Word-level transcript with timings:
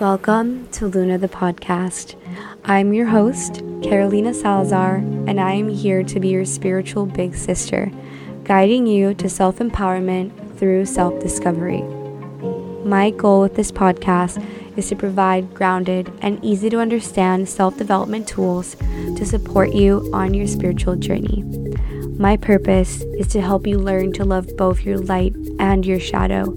Welcome 0.00 0.66
to 0.72 0.88
Luna 0.88 1.18
the 1.18 1.28
podcast. 1.28 2.16
I'm 2.64 2.92
your 2.92 3.06
host, 3.06 3.62
Carolina 3.80 4.34
Salazar, 4.34 4.96
and 4.96 5.40
I 5.40 5.52
am 5.52 5.68
here 5.68 6.02
to 6.02 6.18
be 6.18 6.30
your 6.30 6.44
spiritual 6.44 7.06
big 7.06 7.36
sister, 7.36 7.92
guiding 8.42 8.88
you 8.88 9.14
to 9.14 9.28
self 9.28 9.58
empowerment 9.58 10.58
through 10.58 10.86
self 10.86 11.20
discovery. 11.20 11.82
My 12.84 13.10
goal 13.10 13.42
with 13.42 13.54
this 13.54 13.70
podcast 13.70 14.44
is 14.76 14.88
to 14.88 14.96
provide 14.96 15.54
grounded 15.54 16.12
and 16.22 16.44
easy 16.44 16.68
to 16.70 16.80
understand 16.80 17.48
self 17.48 17.78
development 17.78 18.26
tools 18.26 18.74
to 18.74 19.24
support 19.24 19.72
you 19.72 20.10
on 20.12 20.34
your 20.34 20.48
spiritual 20.48 20.96
journey. 20.96 21.44
My 22.18 22.36
purpose 22.36 23.02
is 23.16 23.28
to 23.28 23.40
help 23.40 23.64
you 23.64 23.78
learn 23.78 24.12
to 24.14 24.24
love 24.24 24.48
both 24.56 24.84
your 24.84 24.98
light 24.98 25.36
and 25.60 25.86
your 25.86 26.00
shadow, 26.00 26.52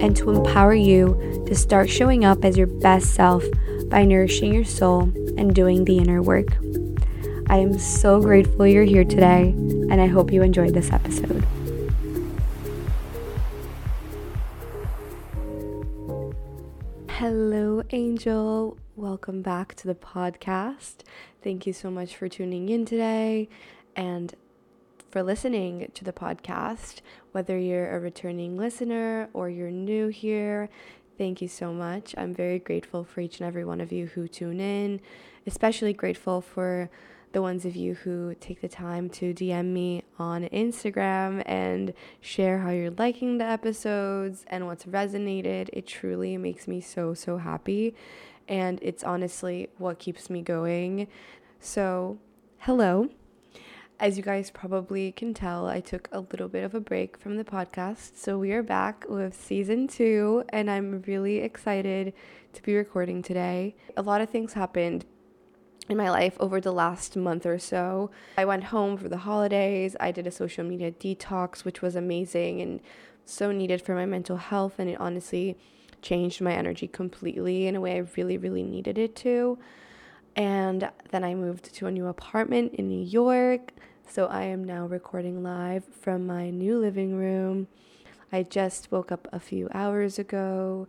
and 0.00 0.16
to 0.16 0.30
empower 0.30 0.74
you 0.74 1.44
to 1.46 1.54
start 1.54 1.88
showing 1.88 2.24
up 2.24 2.44
as 2.44 2.56
your 2.56 2.66
best 2.66 3.14
self 3.14 3.44
by 3.88 4.04
nourishing 4.04 4.52
your 4.52 4.64
soul 4.64 5.02
and 5.38 5.54
doing 5.54 5.84
the 5.84 5.98
inner 5.98 6.22
work. 6.22 6.48
I 7.48 7.58
am 7.58 7.78
so 7.78 8.20
grateful 8.20 8.66
you're 8.66 8.84
here 8.84 9.04
today, 9.04 9.50
and 9.90 10.00
I 10.00 10.06
hope 10.06 10.32
you 10.32 10.42
enjoyed 10.42 10.74
this 10.74 10.92
episode. 10.92 11.44
Hello, 17.08 17.82
Angel. 17.90 18.76
Welcome 18.96 19.42
back 19.42 19.74
to 19.76 19.86
the 19.86 19.94
podcast. 19.94 20.96
Thank 21.42 21.66
you 21.66 21.72
so 21.72 21.90
much 21.90 22.16
for 22.16 22.28
tuning 22.28 22.68
in 22.68 22.84
today. 22.84 23.48
And 23.94 24.34
for 25.16 25.22
listening 25.22 25.90
to 25.94 26.04
the 26.04 26.12
podcast. 26.12 27.00
Whether 27.36 27.58
you're 27.58 27.94
a 27.94 28.00
returning 28.00 28.56
listener 28.56 29.28
or 29.34 29.50
you're 29.50 29.70
new 29.70 30.08
here, 30.08 30.70
thank 31.18 31.42
you 31.42 31.48
so 31.48 31.70
much. 31.70 32.14
I'm 32.16 32.32
very 32.32 32.58
grateful 32.58 33.04
for 33.04 33.20
each 33.20 33.40
and 33.40 33.46
every 33.46 33.62
one 33.62 33.82
of 33.82 33.92
you 33.92 34.06
who 34.06 34.26
tune 34.26 34.58
in, 34.58 35.02
especially 35.46 35.92
grateful 35.92 36.40
for 36.40 36.88
the 37.32 37.42
ones 37.42 37.66
of 37.66 37.76
you 37.76 37.92
who 37.92 38.34
take 38.40 38.62
the 38.62 38.68
time 38.68 39.10
to 39.10 39.34
DM 39.34 39.66
me 39.66 40.02
on 40.18 40.44
Instagram 40.44 41.42
and 41.44 41.92
share 42.22 42.60
how 42.60 42.70
you're 42.70 42.90
liking 42.92 43.36
the 43.36 43.44
episodes 43.44 44.46
and 44.48 44.66
what's 44.66 44.86
resonated. 44.86 45.68
It 45.74 45.86
truly 45.86 46.38
makes 46.38 46.66
me 46.66 46.80
so, 46.80 47.12
so 47.12 47.36
happy. 47.36 47.94
And 48.48 48.78
it's 48.80 49.04
honestly 49.04 49.68
what 49.76 49.98
keeps 49.98 50.30
me 50.30 50.40
going. 50.40 51.06
So, 51.60 52.16
hello. 52.60 53.10
As 53.98 54.18
you 54.18 54.22
guys 54.22 54.50
probably 54.50 55.10
can 55.12 55.32
tell, 55.32 55.68
I 55.68 55.80
took 55.80 56.10
a 56.12 56.20
little 56.20 56.48
bit 56.48 56.64
of 56.64 56.74
a 56.74 56.80
break 56.80 57.16
from 57.16 57.38
the 57.38 57.44
podcast. 57.44 58.18
So 58.18 58.38
we 58.38 58.52
are 58.52 58.62
back 58.62 59.06
with 59.08 59.34
season 59.34 59.88
two, 59.88 60.44
and 60.50 60.70
I'm 60.70 61.00
really 61.06 61.38
excited 61.38 62.12
to 62.52 62.62
be 62.62 62.76
recording 62.76 63.22
today. 63.22 63.74
A 63.96 64.02
lot 64.02 64.20
of 64.20 64.28
things 64.28 64.52
happened 64.52 65.06
in 65.88 65.96
my 65.96 66.10
life 66.10 66.36
over 66.38 66.60
the 66.60 66.74
last 66.74 67.16
month 67.16 67.46
or 67.46 67.58
so. 67.58 68.10
I 68.36 68.44
went 68.44 68.64
home 68.64 68.98
for 68.98 69.08
the 69.08 69.16
holidays. 69.16 69.96
I 69.98 70.10
did 70.10 70.26
a 70.26 70.30
social 70.30 70.62
media 70.62 70.92
detox, 70.92 71.64
which 71.64 71.80
was 71.80 71.96
amazing 71.96 72.60
and 72.60 72.80
so 73.24 73.50
needed 73.50 73.80
for 73.80 73.94
my 73.94 74.04
mental 74.04 74.36
health. 74.36 74.74
And 74.78 74.90
it 74.90 75.00
honestly 75.00 75.56
changed 76.02 76.42
my 76.42 76.52
energy 76.52 76.86
completely 76.86 77.66
in 77.66 77.74
a 77.74 77.80
way 77.80 77.94
I 77.94 78.04
really, 78.14 78.36
really 78.36 78.62
needed 78.62 78.98
it 78.98 79.16
to. 79.16 79.58
And 80.36 80.90
then 81.10 81.24
I 81.24 81.34
moved 81.34 81.74
to 81.74 81.86
a 81.86 81.90
new 81.90 82.06
apartment 82.06 82.74
in 82.74 82.88
New 82.88 83.02
York. 83.02 83.72
So 84.06 84.26
I 84.26 84.42
am 84.44 84.62
now 84.62 84.86
recording 84.86 85.42
live 85.42 85.84
from 85.86 86.26
my 86.26 86.50
new 86.50 86.78
living 86.78 87.16
room. 87.16 87.68
I 88.30 88.42
just 88.42 88.92
woke 88.92 89.10
up 89.10 89.26
a 89.32 89.40
few 89.40 89.68
hours 89.72 90.18
ago. 90.18 90.88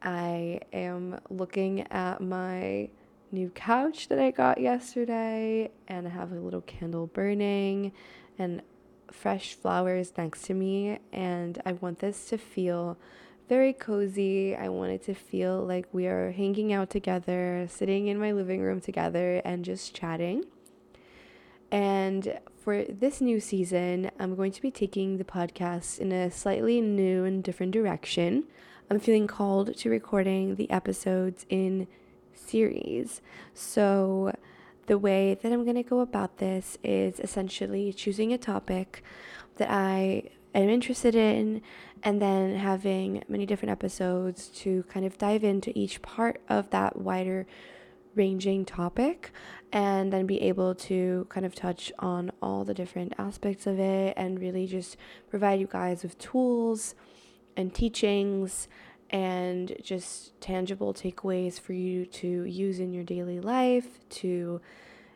I 0.00 0.60
am 0.72 1.18
looking 1.28 1.90
at 1.90 2.20
my 2.20 2.90
new 3.32 3.50
couch 3.50 4.08
that 4.08 4.20
I 4.20 4.30
got 4.30 4.60
yesterday, 4.60 5.70
and 5.88 6.06
I 6.06 6.10
have 6.10 6.30
a 6.30 6.36
little 6.36 6.60
candle 6.60 7.08
burning 7.08 7.92
and 8.38 8.62
fresh 9.10 9.54
flowers 9.54 10.12
next 10.16 10.42
to 10.42 10.54
me. 10.54 10.98
And 11.12 11.60
I 11.66 11.72
want 11.72 11.98
this 11.98 12.28
to 12.28 12.38
feel 12.38 12.96
very 13.48 13.72
cozy. 13.72 14.56
I 14.56 14.68
wanted 14.68 15.02
to 15.04 15.14
feel 15.14 15.60
like 15.64 15.86
we 15.92 16.06
are 16.06 16.32
hanging 16.32 16.72
out 16.72 16.90
together, 16.90 17.66
sitting 17.68 18.06
in 18.06 18.18
my 18.18 18.32
living 18.32 18.62
room 18.62 18.80
together, 18.80 19.42
and 19.44 19.64
just 19.64 19.94
chatting. 19.94 20.44
And 21.70 22.38
for 22.62 22.84
this 22.84 23.20
new 23.20 23.40
season, 23.40 24.10
I'm 24.18 24.36
going 24.36 24.52
to 24.52 24.62
be 24.62 24.70
taking 24.70 25.18
the 25.18 25.24
podcast 25.24 25.98
in 25.98 26.12
a 26.12 26.30
slightly 26.30 26.80
new 26.80 27.24
and 27.24 27.42
different 27.42 27.72
direction. 27.72 28.44
I'm 28.90 29.00
feeling 29.00 29.26
called 29.26 29.76
to 29.76 29.90
recording 29.90 30.54
the 30.54 30.70
episodes 30.70 31.44
in 31.48 31.86
series. 32.32 33.20
So, 33.52 34.32
the 34.86 34.98
way 34.98 35.34
that 35.34 35.50
I'm 35.50 35.64
going 35.64 35.76
to 35.76 35.82
go 35.82 36.00
about 36.00 36.38
this 36.38 36.76
is 36.84 37.18
essentially 37.18 37.92
choosing 37.92 38.32
a 38.32 38.38
topic 38.38 39.02
that 39.56 39.70
I 39.70 40.30
am 40.60 40.68
interested 40.68 41.14
in 41.14 41.62
and 42.02 42.20
then 42.20 42.56
having 42.56 43.24
many 43.28 43.46
different 43.46 43.72
episodes 43.72 44.48
to 44.48 44.84
kind 44.84 45.04
of 45.06 45.18
dive 45.18 45.44
into 45.44 45.76
each 45.78 46.02
part 46.02 46.40
of 46.48 46.70
that 46.70 46.96
wider 46.96 47.46
ranging 48.14 48.64
topic 48.64 49.32
and 49.72 50.12
then 50.12 50.26
be 50.26 50.40
able 50.40 50.74
to 50.74 51.26
kind 51.28 51.44
of 51.44 51.54
touch 51.54 51.92
on 51.98 52.30
all 52.40 52.64
the 52.64 52.74
different 52.74 53.12
aspects 53.18 53.66
of 53.66 53.80
it 53.80 54.14
and 54.16 54.40
really 54.40 54.66
just 54.66 54.96
provide 55.28 55.58
you 55.58 55.66
guys 55.66 56.02
with 56.02 56.16
tools 56.18 56.94
and 57.56 57.74
teachings 57.74 58.68
and 59.10 59.76
just 59.82 60.38
tangible 60.40 60.94
takeaways 60.94 61.58
for 61.60 61.72
you 61.72 62.06
to 62.06 62.44
use 62.44 62.78
in 62.78 62.92
your 62.92 63.04
daily 63.04 63.40
life 63.40 63.98
to 64.08 64.60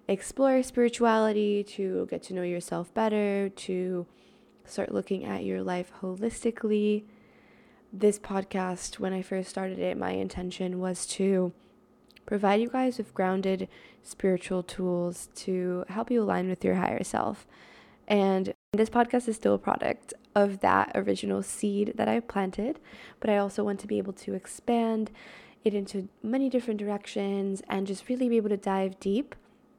explore 0.09 0.63
spirituality, 0.63 1.63
to 1.63 2.07
get 2.11 2.23
to 2.23 2.35
know 2.35 2.43
yourself 2.43 2.93
better, 2.95 3.49
to 3.51 4.07
start 4.71 4.93
looking 4.93 5.25
at 5.25 5.45
your 5.45 5.63
life 5.63 5.93
holistically. 6.01 7.05
This 7.93 8.19
podcast, 8.19 8.99
when 8.99 9.13
I 9.13 9.23
first 9.23 9.49
started 9.49 9.79
it, 9.79 9.97
my 9.97 10.11
intention 10.11 10.79
was 10.79 11.07
to 11.07 11.53
provide 12.27 12.61
you 12.61 12.69
guys 12.69 12.99
with 12.99 13.15
grounded 13.15 13.69
spiritual 14.03 14.63
tools 14.63 15.29
to 15.35 15.85
help 15.89 16.11
you 16.11 16.23
align 16.23 16.49
with 16.49 16.65
your 16.65 16.75
higher 16.75 17.03
self. 17.03 17.47
And 18.07 18.55
this 18.73 18.91
podcast 18.91 19.29
is 19.29 19.37
still 19.37 19.55
a 19.55 19.59
product 19.59 20.15
of 20.35 20.61
that 20.61 20.93
original 20.95 21.43
seed 21.43 21.95
that 21.97 22.09
I 22.09 22.21
planted, 22.21 22.79
but 23.21 23.31
I 23.31 23.39
also 23.39 23.65
want 23.65 23.81
to 23.81 23.87
be 23.87 23.99
able 23.99 24.13
to 24.15 24.35
expand 24.35 25.11
it 25.65 25.75
into 25.75 26.09
many 26.23 26.49
different 26.49 26.79
directions 26.79 27.63
and 27.69 27.87
just 27.87 28.09
really 28.09 28.29
be 28.29 28.37
able 28.37 28.51
to 28.51 28.57
dive 28.57 29.01
deep. 29.01 29.35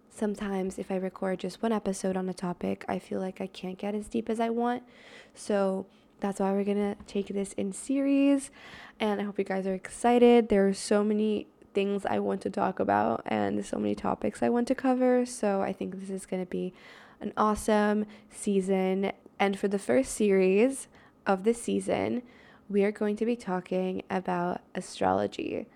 Sometimes, 0.09 0.77
if 0.77 0.91
I 0.91 0.95
record 0.95 1.39
just 1.39 1.61
one 1.61 1.71
episode 1.71 2.17
on 2.17 2.27
a 2.27 2.33
topic, 2.33 2.83
I 2.87 2.99
feel 2.99 3.19
like 3.19 3.39
I 3.39 3.47
can't 3.47 3.77
get 3.77 3.95
as 3.95 4.07
deep 4.07 4.29
as 4.29 4.39
I 4.39 4.49
want. 4.49 4.83
So, 5.33 5.85
that's 6.19 6.39
why 6.39 6.51
we're 6.51 6.65
gonna 6.65 6.97
take 7.07 7.27
this 7.27 7.53
in 7.53 7.71
series. 7.71 8.51
And 8.99 9.21
I 9.21 9.23
hope 9.23 9.39
you 9.39 9.45
guys 9.45 9.65
are 9.65 9.73
excited. 9.73 10.49
There 10.49 10.67
are 10.67 10.73
so 10.73 11.03
many 11.03 11.47
things 11.73 12.05
I 12.05 12.19
want 12.19 12.41
to 12.41 12.49
talk 12.49 12.79
about 12.79 13.21
and 13.25 13.65
so 13.65 13.77
many 13.77 13.95
topics 13.95 14.43
I 14.43 14.49
want 14.49 14.67
to 14.67 14.75
cover. 14.75 15.25
So 15.25 15.61
I 15.61 15.71
think 15.71 15.99
this 15.99 16.09
is 16.09 16.25
to 16.25 16.45
be 16.45 16.73
an 17.21 17.31
awesome 17.37 18.05
season. 18.29 19.11
And 19.39 19.57
for 19.57 19.67
the 19.69 19.79
first 19.79 20.13
series 20.13 20.87
of 21.25 21.43
this 21.43 21.61
season, 21.61 22.23
we 22.67 22.83
are 22.83 22.91
going 22.91 23.15
to 23.15 23.25
be 23.25 23.35
talking 23.35 24.03
about 24.09 24.61
astrology. 24.75 25.67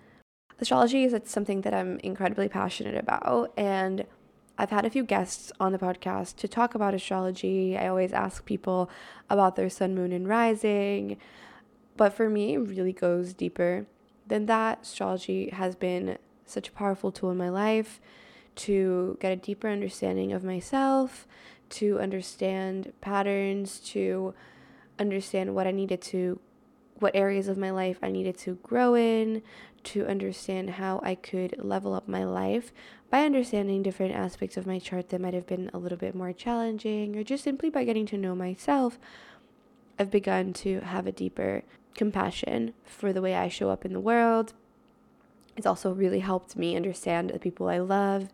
Astrology 0.60 1.04
is 1.04 1.14
something 1.24 1.62
that 1.62 1.74
I'm 1.74 1.98
incredibly 2.00 2.48
passionate 2.48 2.96
about, 2.96 3.52
and 3.56 4.04
I've 4.56 4.70
had 4.70 4.84
a 4.84 4.90
few 4.90 5.04
guests 5.04 5.50
on 5.58 5.72
the 5.72 5.78
podcast 5.78 6.36
to 6.36 6.48
talk 6.48 6.74
about 6.74 6.94
astrology. 6.94 7.76
I 7.76 7.88
always 7.88 8.12
ask 8.12 8.44
people 8.44 8.88
about 9.28 9.56
their 9.56 9.68
sun, 9.68 9.94
moon, 9.94 10.12
and 10.12 10.28
rising, 10.28 11.16
but 11.96 12.12
for 12.12 12.28
me, 12.28 12.54
it 12.54 12.58
really 12.58 12.92
goes 12.92 13.32
deeper 13.32 13.86
than 14.26 14.46
that, 14.46 14.82
astrology 14.82 15.50
has 15.50 15.76
been 15.76 16.18
such 16.46 16.68
a 16.68 16.72
powerful 16.72 17.12
tool 17.12 17.30
in 17.30 17.36
my 17.36 17.48
life 17.48 18.00
to 18.56 19.18
get 19.20 19.32
a 19.32 19.36
deeper 19.36 19.68
understanding 19.68 20.32
of 20.32 20.44
myself, 20.44 21.26
to 21.68 21.98
understand 21.98 22.92
patterns, 23.00 23.80
to 23.80 24.34
understand 24.98 25.54
what 25.54 25.66
I 25.66 25.72
needed 25.72 26.00
to 26.02 26.38
what 27.00 27.16
areas 27.16 27.48
of 27.48 27.58
my 27.58 27.70
life 27.70 27.98
I 28.02 28.10
needed 28.10 28.38
to 28.38 28.54
grow 28.62 28.94
in, 28.94 29.42
to 29.82 30.06
understand 30.06 30.70
how 30.70 31.00
I 31.02 31.16
could 31.16 31.56
level 31.58 31.92
up 31.92 32.06
my 32.06 32.24
life 32.24 32.72
by 33.14 33.22
understanding 33.22 33.80
different 33.80 34.12
aspects 34.12 34.56
of 34.56 34.66
my 34.66 34.76
chart 34.76 35.10
that 35.10 35.20
might 35.20 35.34
have 35.34 35.46
been 35.46 35.70
a 35.72 35.78
little 35.78 35.96
bit 35.96 36.16
more 36.16 36.32
challenging, 36.32 37.14
or 37.14 37.22
just 37.22 37.44
simply 37.44 37.70
by 37.70 37.84
getting 37.84 38.04
to 38.04 38.18
know 38.18 38.34
myself. 38.34 38.98
I've 39.96 40.10
begun 40.10 40.52
to 40.54 40.80
have 40.80 41.06
a 41.06 41.12
deeper 41.12 41.62
compassion 41.94 42.74
for 42.82 43.12
the 43.12 43.22
way 43.22 43.36
I 43.36 43.48
show 43.48 43.70
up 43.70 43.84
in 43.84 43.92
the 43.92 44.00
world. 44.00 44.52
It's 45.56 45.64
also 45.64 45.92
really 45.92 46.18
helped 46.18 46.56
me 46.56 46.74
understand 46.74 47.30
the 47.30 47.38
people 47.38 47.68
I 47.68 47.78
love 47.78 48.30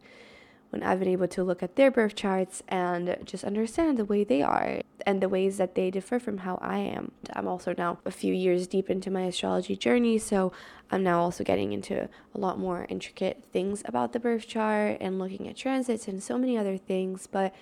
when 0.71 0.83
I've 0.83 0.99
been 0.99 1.09
able 1.09 1.29
to 1.29 1.45
look 1.45 1.63
at 1.63 1.77
their 1.77 1.91
birth 1.91 2.15
charts 2.15 2.63
and 2.69 3.17
just 3.25 3.45
understand 3.45 3.99
the 3.99 4.05
way 4.05 4.25
they 4.25 4.41
are 4.43 4.81
and 5.07 5.21
the 5.21 5.29
ways 5.29 5.57
that 5.59 5.75
they 5.75 5.91
differ 5.91 6.19
from 6.19 6.39
how 6.39 6.59
I 6.63 6.79
am. 6.79 7.13
I'm 7.35 7.49
also 7.49 7.75
now 7.77 7.99
a 8.05 8.11
few 8.11 8.33
years 8.33 8.67
deep 8.67 8.89
into 8.89 9.11
my 9.11 9.23
astrology 9.23 9.77
journey, 9.77 10.19
so 10.19 10.53
I'm 10.91 11.03
now 11.03 11.21
also 11.21 11.45
getting 11.45 11.73
into 11.73 12.09
a 12.35 12.39
lot 12.39 12.59
more 12.59 12.87
intricate 12.89 13.45
things 13.53 13.83
about 13.85 14.13
the 14.13 14.21
birth 14.21 14.47
chart 14.47 14.99
and 15.01 15.19
looking 15.19 15.49
at 15.49 15.57
transits 15.57 16.07
and 16.09 16.23
so 16.23 16.39
many 16.39 16.57
other 16.57 16.77
things. 16.77 17.27
But 17.27 17.55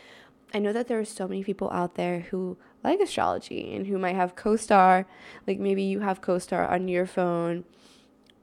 I 0.52 0.58
know 0.58 0.72
that 0.72 0.88
there 0.88 0.98
are 0.98 1.04
so 1.04 1.28
many 1.28 1.44
people 1.44 1.70
out 1.70 1.94
there 1.94 2.20
who 2.30 2.56
like 2.82 3.00
astrology 3.00 3.74
and 3.74 3.86
who 3.86 3.98
might 3.98 4.16
have 4.16 4.36
CoStar, 4.36 5.04
like 5.46 5.58
maybe 5.58 5.82
you 5.82 6.00
have 6.00 6.20
CoStar 6.20 6.70
on 6.70 6.88
your 6.88 7.06
phone, 7.06 7.64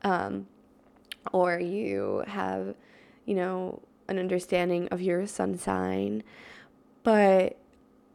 um, 0.03 0.47
or 1.31 1.59
you 1.59 2.23
have, 2.27 2.75
you 3.25 3.35
know, 3.35 3.81
an 4.07 4.19
understanding 4.19 4.87
of 4.89 5.01
your 5.01 5.25
sun 5.27 5.57
sign, 5.57 6.23
but 7.03 7.57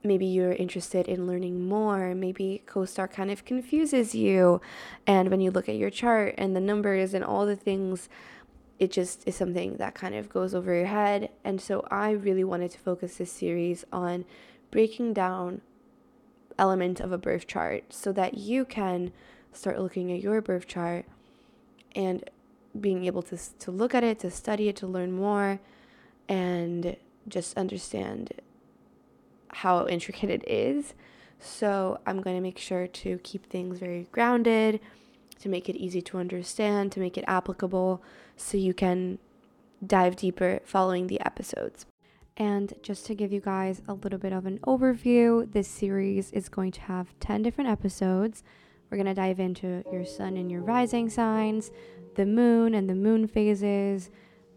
maybe 0.02 0.26
you're 0.26 0.52
interested 0.52 1.06
in 1.06 1.26
learning 1.26 1.68
more. 1.68 2.14
Maybe 2.14 2.62
CoStar 2.66 3.10
kind 3.10 3.30
of 3.30 3.44
confuses 3.44 4.14
you. 4.14 4.60
And 5.06 5.30
when 5.30 5.40
you 5.40 5.50
look 5.50 5.68
at 5.68 5.76
your 5.76 5.90
chart 5.90 6.34
and 6.38 6.56
the 6.56 6.60
numbers 6.60 7.12
and 7.14 7.24
all 7.24 7.46
the 7.46 7.56
things, 7.56 8.08
it 8.78 8.90
just 8.90 9.22
is 9.26 9.36
something 9.36 9.76
that 9.76 9.94
kind 9.94 10.14
of 10.14 10.30
goes 10.30 10.54
over 10.54 10.74
your 10.74 10.86
head. 10.86 11.30
And 11.44 11.60
so 11.60 11.86
I 11.90 12.12
really 12.12 12.44
wanted 12.44 12.70
to 12.70 12.78
focus 12.78 13.16
this 13.16 13.30
series 13.30 13.84
on 13.92 14.24
breaking 14.70 15.12
down 15.12 15.60
element 16.58 17.00
of 17.00 17.12
a 17.12 17.18
birth 17.18 17.46
chart 17.46 17.92
so 17.92 18.12
that 18.12 18.38
you 18.38 18.64
can 18.64 19.12
start 19.52 19.80
looking 19.80 20.10
at 20.12 20.20
your 20.20 20.40
birth 20.40 20.66
chart 20.66 21.04
and 21.94 22.24
being 22.78 23.04
able 23.04 23.22
to, 23.22 23.36
to 23.58 23.70
look 23.70 23.94
at 23.94 24.04
it, 24.04 24.18
to 24.20 24.30
study 24.30 24.68
it, 24.68 24.76
to 24.76 24.86
learn 24.86 25.12
more, 25.12 25.60
and 26.30 26.96
just 27.28 27.58
understand 27.58 28.32
how 29.48 29.86
intricate 29.86 30.30
it 30.30 30.48
is. 30.48 30.94
So 31.40 31.98
I'm 32.06 32.22
going 32.22 32.36
to 32.36 32.42
make 32.42 32.56
sure 32.56 32.86
to 32.86 33.18
keep 33.24 33.46
things 33.46 33.78
very 33.78 34.06
grounded, 34.12 34.80
to 35.40 35.48
make 35.48 35.68
it 35.68 35.76
easy 35.76 36.00
to 36.02 36.18
understand, 36.18 36.92
to 36.92 37.00
make 37.00 37.18
it 37.18 37.24
applicable, 37.26 38.02
so 38.36 38.56
you 38.56 38.72
can 38.72 39.18
dive 39.84 40.14
deeper 40.16 40.60
following 40.64 41.08
the 41.08 41.20
episodes. 41.20 41.86
And 42.36 42.74
just 42.82 43.06
to 43.06 43.14
give 43.14 43.32
you 43.32 43.40
guys 43.40 43.82
a 43.88 43.94
little 43.94 44.18
bit 44.18 44.32
of 44.32 44.46
an 44.46 44.58
overview, 44.60 45.50
this 45.50 45.68
series 45.68 46.30
is 46.30 46.48
going 46.48 46.70
to 46.72 46.80
have 46.82 47.18
10 47.18 47.42
different 47.42 47.68
episodes. 47.68 48.44
We're 48.88 48.98
going 48.98 49.06
to 49.06 49.14
dive 49.14 49.40
into 49.40 49.82
your 49.92 50.04
sun 50.04 50.36
and 50.36 50.50
your 50.50 50.62
rising 50.62 51.10
signs, 51.10 51.70
the 52.14 52.26
moon 52.26 52.74
and 52.74 52.88
the 52.88 52.94
moon 52.94 53.26
phases, 53.26 54.10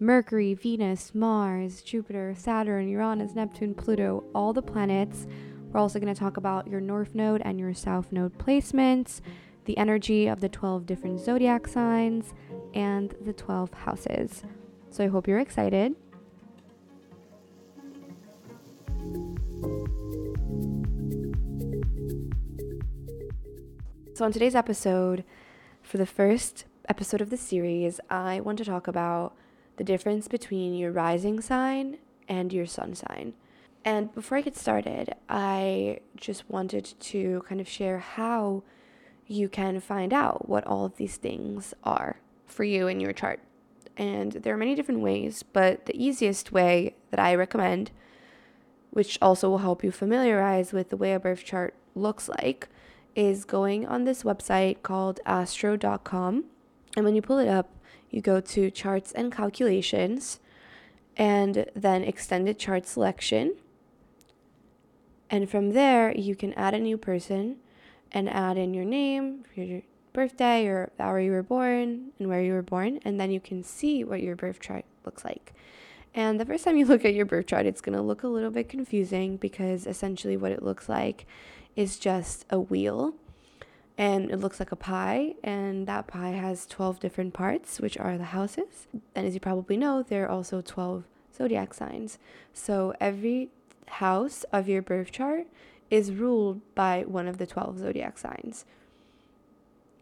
Mercury, 0.03 0.53
Venus, 0.53 1.15
Mars, 1.15 1.81
Jupiter, 1.81 2.35
Saturn, 2.37 2.89
Uranus, 2.89 3.35
Neptune, 3.35 3.73
Pluto, 3.73 4.25
all 4.35 4.51
the 4.51 4.61
planets. 4.61 5.25
We're 5.71 5.79
also 5.79 5.97
going 5.97 6.13
to 6.13 6.19
talk 6.19 6.35
about 6.35 6.67
your 6.67 6.81
north 6.81 7.15
node 7.15 7.41
and 7.45 7.57
your 7.57 7.73
south 7.73 8.11
node 8.11 8.37
placements, 8.37 9.21
the 9.63 9.77
energy 9.77 10.27
of 10.27 10.41
the 10.41 10.49
12 10.49 10.85
different 10.85 11.21
zodiac 11.21 11.69
signs, 11.69 12.33
and 12.73 13.15
the 13.23 13.31
12 13.31 13.73
houses. 13.73 14.43
So 14.89 15.05
I 15.05 15.07
hope 15.07 15.25
you're 15.25 15.39
excited. 15.39 15.95
So, 24.15 24.25
on 24.25 24.33
today's 24.33 24.53
episode, 24.53 25.23
for 25.81 25.97
the 25.97 26.05
first 26.05 26.65
episode 26.89 27.21
of 27.21 27.29
the 27.29 27.37
series, 27.37 28.01
I 28.09 28.41
want 28.41 28.57
to 28.59 28.65
talk 28.65 28.87
about 28.87 29.35
the 29.77 29.83
difference 29.83 30.27
between 30.27 30.73
your 30.73 30.91
rising 30.91 31.41
sign 31.41 31.97
and 32.27 32.53
your 32.53 32.65
sun 32.65 32.95
sign. 32.95 33.33
And 33.85 34.13
before 34.13 34.37
I 34.37 34.41
get 34.41 34.55
started, 34.55 35.13
I 35.27 35.99
just 36.15 36.49
wanted 36.49 36.85
to 36.99 37.43
kind 37.47 37.59
of 37.59 37.67
share 37.67 37.99
how 37.99 38.63
you 39.27 39.49
can 39.49 39.79
find 39.79 40.13
out 40.13 40.47
what 40.47 40.65
all 40.65 40.85
of 40.85 40.97
these 40.97 41.17
things 41.17 41.73
are 41.83 42.19
for 42.45 42.63
you 42.63 42.87
in 42.87 42.99
your 42.99 43.13
chart. 43.13 43.41
And 43.97 44.31
there 44.31 44.53
are 44.53 44.57
many 44.57 44.75
different 44.75 45.01
ways, 45.01 45.43
but 45.43 45.85
the 45.85 46.01
easiest 46.01 46.51
way 46.51 46.95
that 47.11 47.19
I 47.19 47.35
recommend, 47.35 47.91
which 48.91 49.17
also 49.21 49.49
will 49.49 49.59
help 49.59 49.83
you 49.83 49.91
familiarize 49.91 50.73
with 50.73 50.89
the 50.89 50.97
way 50.97 51.13
a 51.13 51.19
birth 51.19 51.43
chart 51.43 51.75
looks 51.93 52.29
like, 52.29 52.69
is 53.15 53.45
going 53.45 53.85
on 53.85 54.03
this 54.03 54.23
website 54.23 54.81
called 54.81 55.19
astro.com. 55.25 56.45
And 56.95 57.05
when 57.05 57.15
you 57.15 57.21
pull 57.21 57.37
it 57.37 57.47
up, 57.47 57.69
you 58.13 58.21
go 58.21 58.39
to 58.39 58.69
charts 58.69 59.11
and 59.11 59.31
calculations 59.31 60.39
and 61.17 61.65
then 61.75 62.03
extended 62.03 62.59
chart 62.59 62.85
selection. 62.85 63.55
And 65.31 65.49
from 65.49 65.71
there, 65.71 66.15
you 66.15 66.35
can 66.35 66.53
add 66.53 66.75
a 66.75 66.79
new 66.79 66.95
person 66.95 67.57
and 68.11 68.29
add 68.29 68.55
in 68.55 68.75
your 68.75 68.85
name, 68.85 69.45
your 69.55 69.81
birthday, 70.13 70.67
or 70.67 70.91
hour 70.99 71.19
you 71.19 71.31
were 71.31 71.41
born, 71.41 72.11
and 72.19 72.29
where 72.29 72.43
you 72.43 72.53
were 72.53 72.61
born. 72.61 72.99
And 73.03 73.19
then 73.19 73.31
you 73.31 73.39
can 73.39 73.63
see 73.63 74.03
what 74.03 74.21
your 74.21 74.35
birth 74.35 74.59
chart 74.59 74.85
looks 75.05 75.25
like. 75.25 75.53
And 76.13 76.39
the 76.39 76.45
first 76.45 76.63
time 76.63 76.77
you 76.77 76.85
look 76.93 77.05
at 77.05 77.15
your 77.15 77.25
birth 77.25 77.47
chart, 77.47 77.65
it's 77.65 77.81
going 77.81 77.97
to 77.97 78.03
look 78.03 78.21
a 78.21 78.27
little 78.27 78.51
bit 78.51 78.69
confusing 78.69 79.37
because 79.37 79.87
essentially 79.87 80.37
what 80.37 80.51
it 80.51 80.61
looks 80.61 80.87
like 80.87 81.25
is 81.75 81.97
just 81.97 82.45
a 82.51 82.59
wheel 82.59 83.15
and 83.97 84.31
it 84.31 84.37
looks 84.37 84.59
like 84.59 84.71
a 84.71 84.75
pie 84.75 85.35
and 85.43 85.87
that 85.87 86.07
pie 86.07 86.31
has 86.31 86.65
12 86.65 86.99
different 86.99 87.33
parts 87.33 87.79
which 87.79 87.97
are 87.97 88.17
the 88.17 88.25
houses. 88.25 88.87
And 89.15 89.27
as 89.27 89.33
you 89.33 89.39
probably 89.39 89.77
know 89.77 90.03
there 90.03 90.25
are 90.25 90.29
also 90.29 90.61
12 90.61 91.03
zodiac 91.35 91.73
signs. 91.73 92.17
So 92.53 92.93
every 92.99 93.49
house 93.87 94.45
of 94.51 94.67
your 94.67 94.81
birth 94.81 95.11
chart 95.11 95.47
is 95.89 96.11
ruled 96.11 96.61
by 96.73 97.03
one 97.07 97.27
of 97.27 97.37
the 97.37 97.45
12 97.45 97.79
zodiac 97.79 98.17
signs. 98.17 98.65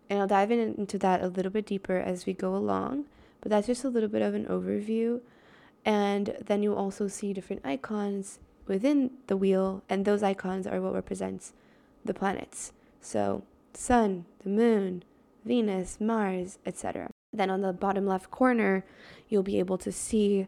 And 0.10 0.20
i'll 0.20 0.28
dive 0.28 0.52
in 0.52 0.60
into 0.60 0.98
that 1.00 1.24
a 1.24 1.28
little 1.28 1.52
bit 1.52 1.66
deeper 1.66 1.98
as 1.98 2.26
we 2.26 2.34
go 2.34 2.56
along 2.56 3.06
but 3.42 3.50
that's 3.50 3.68
just 3.68 3.84
a 3.84 3.90
little 3.90 4.10
bit 4.10 4.22
of 4.22 4.34
an 4.34 4.46
overview. 4.46 5.20
And 5.84 6.38
then 6.46 6.62
you 6.62 6.76
also 6.76 7.08
see 7.08 7.34
different 7.34 7.66
icons 7.66 8.40
within 8.68 9.12
the 9.28 9.36
wheel 9.36 9.84
and 9.90 10.06
those 10.06 10.24
icons 10.24 10.68
are 10.68 10.80
what 10.80 10.94
represents 10.94 11.54
the 12.06 12.14
planets. 12.14 12.72
So, 13.02 13.44
Sun, 13.74 14.26
the 14.44 14.50
Moon, 14.50 15.04
Venus, 15.46 16.00
Mars, 16.00 16.60
etc. 16.66 17.10
Then 17.34 17.50
on 17.50 17.62
the 17.62 17.74
bottom 17.74 18.06
left 18.06 18.32
corner, 18.32 18.86
you'll 19.30 19.44
be 19.44 19.60
able 19.60 19.78
to 19.80 19.92
see 19.92 20.48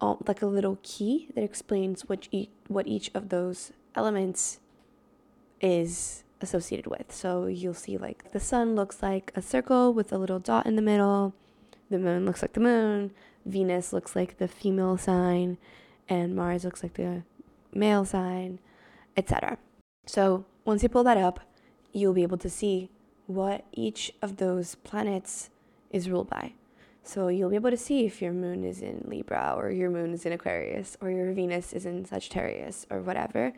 all, 0.00 0.18
like 0.26 0.42
a 0.42 0.46
little 0.46 0.78
key 0.82 1.28
that 1.34 1.44
explains 1.44 2.08
what 2.08 2.28
each, 2.30 2.50
what 2.68 2.86
each 2.86 3.10
of 3.14 3.28
those 3.28 3.72
elements 3.94 4.60
is 5.60 6.24
associated 6.40 6.86
with. 6.86 7.12
So 7.12 7.46
you'll 7.46 7.74
see 7.74 7.96
like 7.96 8.32
the 8.32 8.40
sun 8.40 8.74
looks 8.74 9.02
like 9.02 9.32
a 9.34 9.42
circle 9.42 9.92
with 9.92 10.12
a 10.12 10.18
little 10.18 10.38
dot 10.38 10.66
in 10.66 10.76
the 10.76 10.82
middle, 10.82 11.34
the 11.90 11.98
moon 11.98 12.26
looks 12.26 12.42
like 12.42 12.52
the 12.52 12.60
moon, 12.60 13.12
Venus 13.44 13.92
looks 13.92 14.16
like 14.16 14.38
the 14.38 14.48
female 14.48 14.98
sign, 14.98 15.56
and 16.08 16.34
Mars 16.34 16.64
looks 16.64 16.82
like 16.82 16.94
the 16.94 17.22
male 17.72 18.04
sign, 18.04 18.58
etc. 19.16 19.58
So 20.06 20.44
once 20.64 20.82
you 20.82 20.88
pull 20.88 21.04
that 21.04 21.16
up, 21.16 21.40
you'll 21.96 22.12
be 22.12 22.22
able 22.22 22.36
to 22.36 22.50
see 22.50 22.90
what 23.26 23.64
each 23.72 24.12
of 24.20 24.36
those 24.36 24.74
planets 24.74 25.48
is 25.90 26.10
ruled 26.10 26.28
by. 26.28 26.52
So 27.02 27.28
you'll 27.28 27.48
be 27.48 27.56
able 27.56 27.70
to 27.70 27.76
see 27.76 28.04
if 28.04 28.20
your 28.20 28.32
moon 28.32 28.64
is 28.64 28.82
in 28.82 29.06
Libra 29.08 29.54
or 29.56 29.70
your 29.70 29.88
moon 29.88 30.12
is 30.12 30.26
in 30.26 30.32
Aquarius 30.32 30.98
or 31.00 31.10
your 31.10 31.32
Venus 31.32 31.72
is 31.72 31.86
in 31.86 32.04
Sagittarius 32.04 32.84
or 32.90 33.00
whatever. 33.00 33.54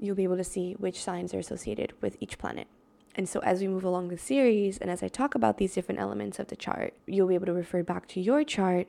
You'll 0.00 0.16
be 0.16 0.24
able 0.24 0.38
to 0.38 0.44
see 0.44 0.76
which 0.78 1.02
signs 1.02 1.34
are 1.34 1.38
associated 1.38 1.92
with 2.00 2.16
each 2.20 2.38
planet. 2.38 2.68
And 3.14 3.28
so 3.28 3.40
as 3.40 3.60
we 3.60 3.68
move 3.68 3.84
along 3.84 4.08
the 4.08 4.16
series 4.16 4.78
and 4.78 4.90
as 4.90 5.02
I 5.02 5.08
talk 5.08 5.34
about 5.34 5.58
these 5.58 5.74
different 5.74 6.00
elements 6.00 6.38
of 6.38 6.46
the 6.46 6.56
chart, 6.56 6.94
you'll 7.06 7.28
be 7.28 7.34
able 7.34 7.46
to 7.46 7.52
refer 7.52 7.82
back 7.82 8.08
to 8.08 8.20
your 8.20 8.44
chart, 8.44 8.86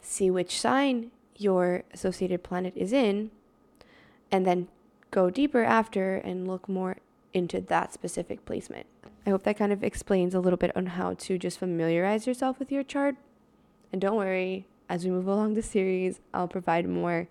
see 0.00 0.28
which 0.28 0.58
sign 0.58 1.12
your 1.36 1.84
associated 1.94 2.42
planet 2.42 2.72
is 2.74 2.92
in, 2.92 3.30
and 4.32 4.44
then 4.44 4.66
go 5.12 5.30
deeper 5.30 5.62
after 5.62 6.16
and 6.16 6.48
look 6.48 6.68
more 6.68 6.96
into 7.34 7.60
that 7.60 7.92
specific 7.92 8.44
placement. 8.44 8.86
I 9.26 9.30
hope 9.30 9.44
that 9.44 9.56
kind 9.56 9.72
of 9.72 9.84
explains 9.84 10.34
a 10.34 10.40
little 10.40 10.56
bit 10.56 10.76
on 10.76 10.86
how 10.86 11.14
to 11.14 11.38
just 11.38 11.58
familiarize 11.58 12.26
yourself 12.26 12.58
with 12.58 12.72
your 12.72 12.82
chart. 12.82 13.16
And 13.92 14.00
don't 14.00 14.16
worry, 14.16 14.66
as 14.88 15.04
we 15.04 15.10
move 15.10 15.26
along 15.26 15.54
the 15.54 15.62
series, 15.62 16.20
I'll 16.34 16.48
provide 16.48 16.88
more 16.88 17.28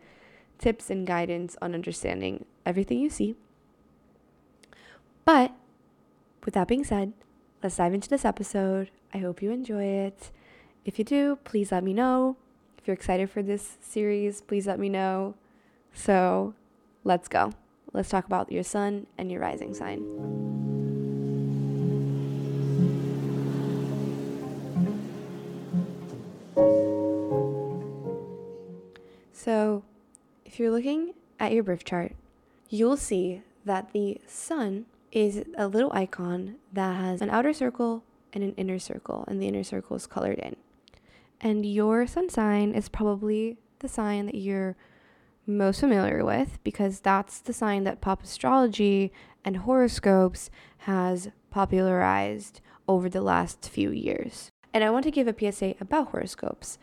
tips 0.57 0.89
and 0.89 1.05
guidance 1.05 1.57
on 1.61 1.73
understanding 1.73 2.45
everything 2.65 2.99
you 2.99 3.09
see. 3.09 3.35
But 5.25 5.51
with 6.45 6.53
that 6.53 6.67
being 6.67 6.83
said, 6.83 7.13
let's 7.61 7.77
dive 7.77 7.93
into 7.93 8.09
this 8.09 8.25
episode. 8.25 8.89
I 9.13 9.19
hope 9.19 9.41
you 9.41 9.51
enjoy 9.51 9.83
it. 9.83 10.31
If 10.85 10.97
you 10.97 11.05
do, 11.05 11.37
please 11.43 11.71
let 11.71 11.83
me 11.83 11.93
know. 11.93 12.37
If 12.77 12.87
you're 12.87 12.95
excited 12.95 13.29
for 13.29 13.43
this 13.43 13.77
series, 13.81 14.41
please 14.41 14.65
let 14.65 14.79
me 14.79 14.89
know. 14.89 15.35
So 15.93 16.55
let's 17.03 17.27
go. 17.27 17.53
Let's 17.93 18.09
talk 18.09 18.25
about 18.25 18.51
your 18.51 18.63
sun 18.63 19.07
and 19.17 19.31
your 19.31 19.41
rising 19.41 19.73
sign. 19.73 19.99
So, 29.33 29.83
if 30.45 30.59
you're 30.59 30.71
looking 30.71 31.13
at 31.39 31.51
your 31.51 31.63
birth 31.63 31.83
chart, 31.83 32.13
you'll 32.69 32.97
see 32.97 33.41
that 33.65 33.91
the 33.91 34.19
sun 34.27 34.85
is 35.11 35.43
a 35.57 35.67
little 35.67 35.91
icon 35.93 36.55
that 36.71 36.95
has 36.95 37.21
an 37.21 37.29
outer 37.29 37.51
circle 37.51 38.03
and 38.31 38.43
an 38.43 38.53
inner 38.55 38.79
circle, 38.79 39.25
and 39.27 39.41
the 39.41 39.47
inner 39.47 39.63
circle 39.63 39.97
is 39.97 40.07
colored 40.07 40.39
in. 40.39 40.55
And 41.41 41.65
your 41.65 42.07
sun 42.07 42.29
sign 42.29 42.73
is 42.73 42.87
probably 42.87 43.57
the 43.79 43.89
sign 43.89 44.27
that 44.27 44.35
you're 44.35 44.77
most 45.45 45.79
familiar 45.79 46.23
with 46.23 46.59
because 46.63 46.99
that's 46.99 47.39
the 47.39 47.53
sign 47.53 47.83
that 47.83 48.01
pop 48.01 48.23
astrology 48.23 49.11
and 49.43 49.57
horoscopes 49.57 50.49
has 50.79 51.29
popularized 51.49 52.61
over 52.87 53.09
the 53.09 53.21
last 53.21 53.69
few 53.69 53.91
years. 53.91 54.51
And 54.73 54.83
I 54.83 54.89
want 54.89 55.03
to 55.03 55.11
give 55.11 55.27
a 55.27 55.51
PSA 55.51 55.75
about 55.79 56.09
horoscopes. 56.09 56.77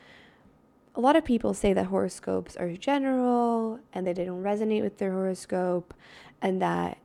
A 0.95 1.01
lot 1.01 1.17
of 1.17 1.25
people 1.25 1.55
say 1.55 1.73
that 1.73 1.87
horoscopes 1.87 2.57
are 2.57 2.73
general 2.73 3.81
and 3.93 4.07
that 4.07 4.17
they 4.17 4.25
don't 4.25 4.43
resonate 4.43 4.83
with 4.83 4.99
their 4.99 5.13
horoscope 5.13 5.95
and 6.43 6.61
that 6.61 6.99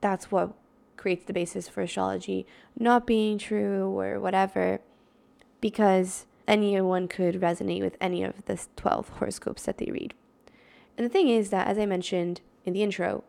that's 0.00 0.30
what 0.30 0.54
creates 0.96 1.24
the 1.26 1.32
basis 1.32 1.68
for 1.68 1.82
astrology 1.82 2.46
not 2.78 3.06
being 3.06 3.36
true 3.36 3.98
or 3.98 4.18
whatever 4.18 4.80
because 5.60 6.26
anyone 6.46 7.08
could 7.08 7.40
resonate 7.40 7.82
with 7.82 7.96
any 8.00 8.22
of 8.22 8.44
the 8.46 8.58
12 8.76 9.08
horoscopes 9.10 9.64
that 9.64 9.78
they 9.78 9.90
read. 9.90 10.14
And 10.96 11.04
the 11.04 11.10
thing 11.10 11.28
is 11.28 11.50
that, 11.50 11.66
as 11.66 11.78
I 11.78 11.86
mentioned 11.86 12.40
in 12.64 12.72
the 12.72 12.82
intro, 12.82 13.24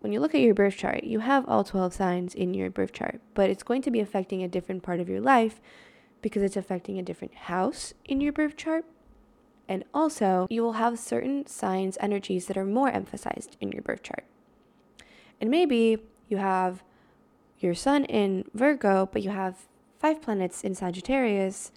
when 0.00 0.12
you 0.12 0.20
look 0.20 0.34
at 0.34 0.40
your 0.40 0.54
birth 0.54 0.76
chart, 0.76 1.04
you 1.04 1.20
have 1.20 1.48
all 1.48 1.64
12 1.64 1.92
signs 1.92 2.34
in 2.34 2.54
your 2.54 2.70
birth 2.70 2.92
chart, 2.92 3.20
but 3.34 3.50
it's 3.50 3.64
going 3.64 3.82
to 3.82 3.90
be 3.90 4.00
affecting 4.00 4.42
a 4.42 4.48
different 4.48 4.82
part 4.82 5.00
of 5.00 5.08
your 5.08 5.20
life 5.20 5.60
because 6.22 6.42
it's 6.42 6.56
affecting 6.56 6.98
a 6.98 7.02
different 7.02 7.34
house 7.34 7.94
in 8.04 8.20
your 8.20 8.32
birth 8.32 8.56
chart. 8.56 8.84
And 9.68 9.84
also, 9.92 10.46
you 10.50 10.62
will 10.62 10.74
have 10.74 10.98
certain 10.98 11.46
signs, 11.46 11.98
energies 12.00 12.46
that 12.46 12.56
are 12.56 12.64
more 12.64 12.88
emphasized 12.90 13.56
in 13.60 13.70
your 13.70 13.82
birth 13.82 14.02
chart. 14.02 14.24
And 15.40 15.50
maybe 15.50 15.98
you 16.28 16.38
have 16.38 16.82
your 17.58 17.74
sun 17.74 18.04
in 18.04 18.44
Virgo, 18.54 19.08
but 19.12 19.22
you 19.22 19.30
have 19.30 19.66
five 19.98 20.22
planets 20.22 20.62
in 20.62 20.74
Sagittarius. 20.74 21.72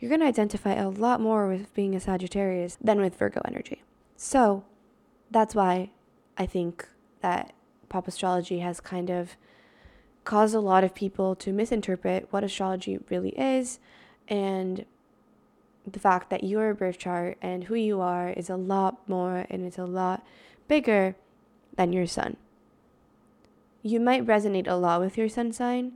You're 0.00 0.08
going 0.08 0.20
to 0.20 0.26
identify 0.26 0.74
a 0.74 0.88
lot 0.88 1.20
more 1.20 1.46
with 1.46 1.72
being 1.74 1.94
a 1.94 2.00
Sagittarius 2.00 2.78
than 2.80 3.00
with 3.00 3.16
Virgo 3.16 3.40
energy. 3.44 3.82
So, 4.16 4.64
that's 5.30 5.54
why 5.54 5.90
I 6.36 6.46
think 6.46 6.88
that 7.20 7.52
pop 7.88 8.08
astrology 8.08 8.60
has 8.60 8.80
kind 8.80 9.10
of 9.10 9.36
caused 10.24 10.54
a 10.54 10.60
lot 10.60 10.84
of 10.84 10.94
people 10.94 11.34
to 11.36 11.52
misinterpret 11.52 12.28
what 12.30 12.44
astrology 12.44 12.98
really 13.08 13.30
is 13.30 13.78
and 14.28 14.84
the 15.90 16.00
fact 16.00 16.30
that 16.30 16.42
your 16.42 16.74
birth 16.74 16.98
chart 16.98 17.38
and 17.40 17.64
who 17.64 17.74
you 17.74 18.00
are 18.00 18.30
is 18.30 18.50
a 18.50 18.56
lot 18.56 19.08
more 19.08 19.46
and 19.48 19.64
it's 19.64 19.78
a 19.78 19.84
lot 19.84 20.26
bigger 20.66 21.14
than 21.76 21.92
your 21.92 22.06
sun. 22.06 22.36
You 23.82 24.00
might 24.00 24.26
resonate 24.26 24.66
a 24.66 24.74
lot 24.74 25.00
with 25.00 25.16
your 25.16 25.28
sun 25.28 25.52
sign, 25.52 25.92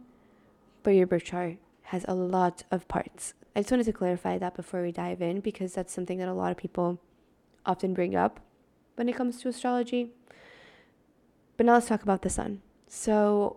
but 0.84 0.92
your 0.92 1.08
birth 1.08 1.25
chart 1.25 1.56
has 1.84 2.04
a 2.06 2.14
lot 2.14 2.62
of 2.70 2.87
parts. 2.87 3.34
I 3.56 3.60
just 3.62 3.72
wanted 3.72 3.87
to 3.87 3.92
clarify 3.92 4.38
that 4.38 4.54
before 4.54 4.80
we 4.80 4.92
dive 4.92 5.20
in 5.20 5.40
because 5.40 5.75
that's 5.75 5.92
something 5.92 6.18
that 6.18 6.28
a 6.28 6.32
lot 6.32 6.52
of 6.52 6.56
people 6.56 7.00
often 7.66 7.94
bring 7.94 8.14
up 8.14 8.38
when 9.00 9.09
it 9.09 9.16
comes 9.16 9.40
to 9.40 9.49
astrology. 9.49 10.11
But 11.57 11.64
now 11.64 11.73
let's 11.73 11.88
talk 11.88 12.02
about 12.02 12.21
the 12.21 12.28
sun. 12.28 12.61
So, 12.87 13.57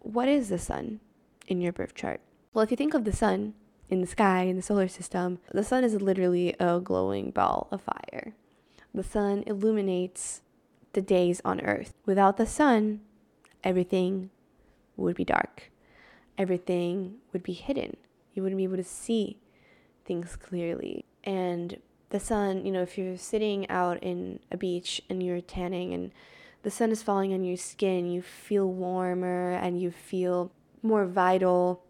what 0.00 0.28
is 0.28 0.50
the 0.50 0.58
sun 0.58 1.00
in 1.48 1.62
your 1.62 1.72
birth 1.72 1.94
chart? 1.94 2.20
Well, 2.52 2.62
if 2.62 2.70
you 2.70 2.76
think 2.76 2.92
of 2.92 3.04
the 3.04 3.12
sun 3.12 3.54
in 3.88 4.02
the 4.02 4.06
sky, 4.06 4.42
in 4.42 4.56
the 4.56 4.60
solar 4.60 4.88
system, 4.88 5.38
the 5.50 5.64
sun 5.64 5.82
is 5.82 5.94
literally 5.94 6.54
a 6.60 6.78
glowing 6.78 7.30
ball 7.30 7.68
of 7.70 7.80
fire. 7.80 8.34
The 8.92 9.02
sun 9.02 9.44
illuminates 9.46 10.42
the 10.92 11.00
days 11.00 11.40
on 11.42 11.62
earth. 11.62 11.94
Without 12.04 12.36
the 12.36 12.44
sun, 12.44 13.00
everything 13.64 14.28
would 14.98 15.16
be 15.16 15.24
dark. 15.24 15.70
Everything 16.36 17.14
would 17.32 17.42
be 17.42 17.54
hidden. 17.54 17.96
You 18.34 18.42
wouldn't 18.42 18.58
be 18.58 18.64
able 18.64 18.76
to 18.76 18.84
see 18.84 19.38
things 20.04 20.36
clearly. 20.36 21.06
And 21.24 21.80
the 22.12 22.20
sun, 22.20 22.64
you 22.64 22.70
know, 22.70 22.82
if 22.82 22.98
you're 22.98 23.16
sitting 23.16 23.68
out 23.70 23.98
in 24.02 24.38
a 24.50 24.56
beach 24.56 25.00
and 25.08 25.22
you're 25.22 25.40
tanning 25.40 25.94
and 25.94 26.12
the 26.62 26.70
sun 26.70 26.90
is 26.90 27.02
falling 27.02 27.32
on 27.32 27.42
your 27.42 27.56
skin, 27.56 28.06
you 28.06 28.20
feel 28.20 28.70
warmer 28.70 29.52
and 29.52 29.80
you 29.80 29.90
feel 29.90 30.52
more 30.82 31.06
vital 31.06 31.82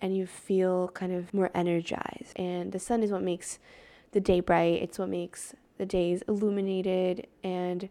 and 0.00 0.14
you 0.14 0.26
feel 0.26 0.88
kind 0.88 1.12
of 1.12 1.32
more 1.32 1.50
energized. 1.54 2.32
And 2.36 2.70
the 2.70 2.78
sun 2.78 3.02
is 3.02 3.10
what 3.10 3.22
makes 3.22 3.58
the 4.12 4.20
day 4.20 4.40
bright, 4.40 4.82
it's 4.82 4.98
what 4.98 5.08
makes 5.08 5.54
the 5.78 5.86
days 5.86 6.22
illuminated, 6.28 7.26
and 7.42 7.88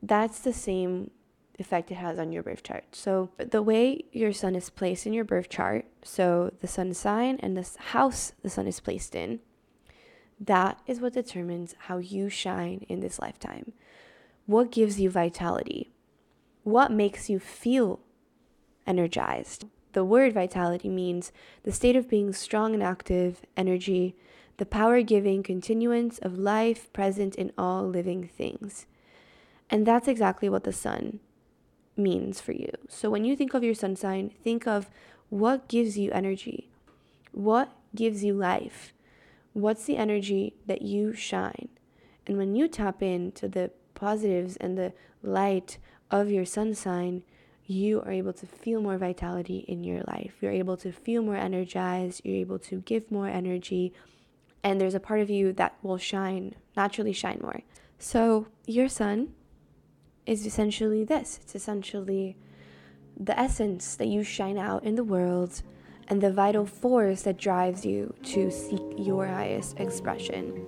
that's 0.00 0.38
the 0.38 0.52
same 0.52 1.10
effect 1.58 1.90
it 1.90 1.96
has 1.96 2.20
on 2.20 2.30
your 2.30 2.44
birth 2.44 2.62
chart. 2.62 2.84
So, 2.92 3.30
the 3.36 3.62
way 3.62 4.04
your 4.12 4.32
sun 4.32 4.54
is 4.54 4.70
placed 4.70 5.06
in 5.06 5.12
your 5.12 5.24
birth 5.24 5.48
chart, 5.48 5.86
so 6.02 6.52
the 6.60 6.68
sun 6.68 6.94
sign 6.94 7.38
and 7.40 7.56
the 7.56 7.68
house 7.78 8.32
the 8.42 8.50
sun 8.50 8.68
is 8.68 8.78
placed 8.78 9.16
in, 9.16 9.40
that 10.38 10.80
is 10.86 11.00
what 11.00 11.14
determines 11.14 11.74
how 11.78 11.98
you 11.98 12.28
shine 12.28 12.84
in 12.88 13.00
this 13.00 13.18
lifetime. 13.18 13.72
What 14.46 14.70
gives 14.70 15.00
you 15.00 15.10
vitality? 15.10 15.90
What 16.62 16.92
makes 16.92 17.30
you 17.30 17.38
feel 17.38 18.00
energized? 18.86 19.64
The 19.92 20.04
word 20.04 20.34
vitality 20.34 20.88
means 20.88 21.32
the 21.62 21.72
state 21.72 21.96
of 21.96 22.08
being 22.08 22.32
strong 22.32 22.74
and 22.74 22.82
active, 22.82 23.40
energy, 23.56 24.14
the 24.58 24.66
power 24.66 25.02
giving 25.02 25.42
continuance 25.42 26.18
of 26.18 26.38
life 26.38 26.92
present 26.92 27.34
in 27.34 27.52
all 27.56 27.86
living 27.86 28.28
things. 28.28 28.86
And 29.70 29.86
that's 29.86 30.08
exactly 30.08 30.48
what 30.48 30.64
the 30.64 30.72
sun 30.72 31.20
means 31.96 32.40
for 32.40 32.52
you. 32.52 32.70
So 32.88 33.10
when 33.10 33.24
you 33.24 33.36
think 33.36 33.54
of 33.54 33.64
your 33.64 33.74
sun 33.74 33.96
sign, 33.96 34.32
think 34.44 34.66
of 34.66 34.90
what 35.28 35.68
gives 35.68 35.98
you 35.98 36.10
energy, 36.12 36.68
what 37.32 37.72
gives 37.94 38.22
you 38.22 38.34
life, 38.34 38.92
What's 39.56 39.86
the 39.86 39.96
energy 39.96 40.52
that 40.66 40.82
you 40.82 41.14
shine? 41.14 41.70
And 42.26 42.36
when 42.36 42.54
you 42.54 42.68
tap 42.68 43.02
into 43.02 43.48
the 43.48 43.70
positives 43.94 44.56
and 44.56 44.76
the 44.76 44.92
light 45.22 45.78
of 46.10 46.30
your 46.30 46.44
sun 46.44 46.74
sign, 46.74 47.22
you 47.64 48.02
are 48.02 48.12
able 48.12 48.34
to 48.34 48.44
feel 48.44 48.82
more 48.82 48.98
vitality 48.98 49.64
in 49.66 49.82
your 49.82 50.02
life. 50.08 50.34
You're 50.42 50.52
able 50.52 50.76
to 50.76 50.92
feel 50.92 51.22
more 51.22 51.36
energized. 51.36 52.20
You're 52.22 52.36
able 52.36 52.58
to 52.58 52.82
give 52.82 53.10
more 53.10 53.28
energy. 53.28 53.94
And 54.62 54.78
there's 54.78 54.94
a 54.94 55.00
part 55.00 55.20
of 55.20 55.30
you 55.30 55.54
that 55.54 55.78
will 55.82 55.96
shine, 55.96 56.54
naturally 56.76 57.14
shine 57.14 57.38
more. 57.40 57.62
So, 57.98 58.48
your 58.66 58.90
sun 58.90 59.32
is 60.26 60.44
essentially 60.44 61.02
this 61.02 61.40
it's 61.42 61.54
essentially 61.54 62.36
the 63.18 63.38
essence 63.40 63.94
that 63.94 64.08
you 64.08 64.22
shine 64.22 64.58
out 64.58 64.84
in 64.84 64.96
the 64.96 65.04
world 65.04 65.62
and 66.08 66.20
the 66.20 66.32
vital 66.32 66.66
force 66.66 67.22
that 67.22 67.36
drives 67.36 67.84
you 67.84 68.14
to 68.22 68.50
seek 68.50 68.82
your 68.96 69.26
highest 69.26 69.78
expression. 69.78 70.64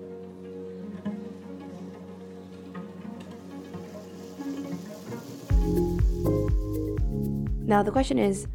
Now, 7.66 7.82
the 7.82 7.92
question 7.92 8.18
is 8.18 8.46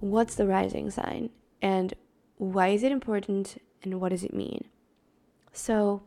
what's 0.00 0.34
the 0.34 0.46
rising 0.46 0.90
sign? 0.90 1.30
And 1.62 1.94
why 2.36 2.68
is 2.68 2.82
it 2.82 2.92
important? 2.92 3.60
And 3.82 4.00
what 4.00 4.10
does 4.10 4.22
it 4.22 4.34
mean? 4.34 4.66
So, 5.52 6.02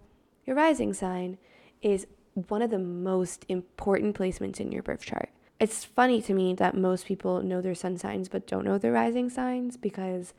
your 0.45 0.55
rising 0.55 0.93
sign 0.93 1.37
is 1.81 2.05
one 2.33 2.61
of 2.61 2.69
the 2.69 2.79
most 2.79 3.45
important 3.49 4.15
placements 4.15 4.59
in 4.59 4.71
your 4.71 4.83
birth 4.83 5.01
chart 5.01 5.29
it's 5.63 5.85
funny 5.85 6.21
to 6.21 6.33
me 6.33 6.53
that 6.53 6.75
most 6.75 7.05
people 7.05 7.41
know 7.41 7.61
their 7.61 7.73
sun 7.73 7.97
signs 7.97 8.27
but 8.27 8.45
don't 8.45 8.65
know 8.65 8.77
their 8.77 8.91
rising 8.91 9.29
signs 9.29 9.77
because 9.77 10.33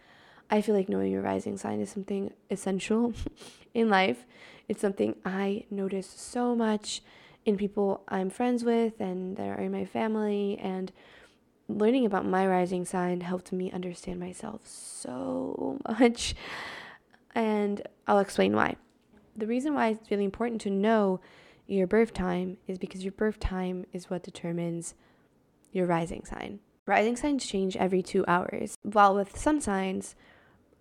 I 0.51 0.61
feel 0.61 0.75
like 0.75 0.91
knowing 0.91 1.11
your 1.11 1.23
rising 1.23 1.57
sign 1.57 1.81
is 1.81 1.89
something 1.89 2.31
essential 2.51 3.15
in 3.75 3.89
life. 3.89 4.27
It's 4.69 4.83
something 4.83 5.17
I 5.25 5.65
notice 5.71 6.07
so 6.07 6.55
much 6.55 7.01
in 7.47 7.57
people 7.57 8.03
I'm 8.07 8.29
friends 8.29 8.65
with 8.65 9.01
and 9.01 9.39
that 9.39 9.49
are 9.49 9.63
in 9.63 9.73
my 9.73 9.87
family 9.87 10.59
and 10.63 10.93
learning 11.71 12.05
about 12.05 12.27
my 12.27 12.47
rising 12.47 12.85
sign 12.85 13.23
helped 13.23 13.51
me 13.51 13.73
understand 13.73 14.21
myself 14.21 14.61
so 14.67 15.81
much. 15.89 16.35
And 17.35 17.81
I'll 18.07 18.19
explain 18.19 18.55
why. 18.55 18.77
The 19.35 19.47
reason 19.47 19.73
why 19.73 19.89
it's 19.89 20.11
really 20.11 20.27
important 20.27 20.61
to 20.63 20.71
know 20.71 21.21
your 21.67 21.87
birth 21.87 22.13
time 22.13 22.59
is 22.67 22.77
because 22.77 23.05
your 23.05 23.13
birth 23.13 23.41
time 23.41 23.87
is 23.91 24.11
what 24.11 24.23
determines 24.23 24.95
your 25.75 25.87
rising 25.87 26.25
sign. 26.25 26.61
Rising 26.87 27.17
signs 27.17 27.47
change 27.47 27.77
every 27.77 28.03
two 28.03 28.25
hours, 28.29 28.77
while 28.83 29.15
with 29.15 29.39
sun 29.39 29.61
signs, 29.61 30.15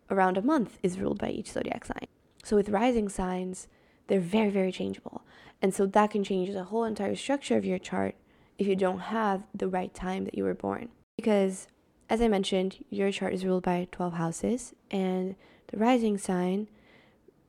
around 0.09 0.37
a 0.37 0.41
month 0.41 0.77
is 0.83 0.99
ruled 0.99 1.19
by 1.19 1.29
each 1.29 1.51
zodiac 1.51 1.85
sign. 1.85 2.07
So 2.43 2.55
with 2.55 2.69
rising 2.69 3.09
signs, 3.09 3.67
they're 4.07 4.19
very, 4.19 4.49
very 4.49 4.71
changeable. 4.71 5.23
And 5.61 5.73
so 5.73 5.85
that 5.85 6.11
can 6.11 6.23
change 6.23 6.51
the 6.51 6.65
whole 6.65 6.83
entire 6.83 7.15
structure 7.15 7.57
of 7.57 7.65
your 7.65 7.79
chart 7.79 8.15
if 8.57 8.67
you 8.67 8.75
don't 8.75 8.99
have 8.99 9.43
the 9.55 9.67
right 9.67 9.93
time 9.93 10.25
that 10.25 10.35
you 10.35 10.43
were 10.43 10.53
born. 10.53 10.89
Because, 11.15 11.67
as 12.09 12.21
I 12.21 12.27
mentioned, 12.27 12.83
your 12.89 13.11
chart 13.11 13.33
is 13.33 13.45
ruled 13.45 13.63
by 13.63 13.87
12 13.91 14.13
houses, 14.13 14.73
and 14.91 15.35
the 15.67 15.77
rising 15.77 16.17
sign 16.17 16.67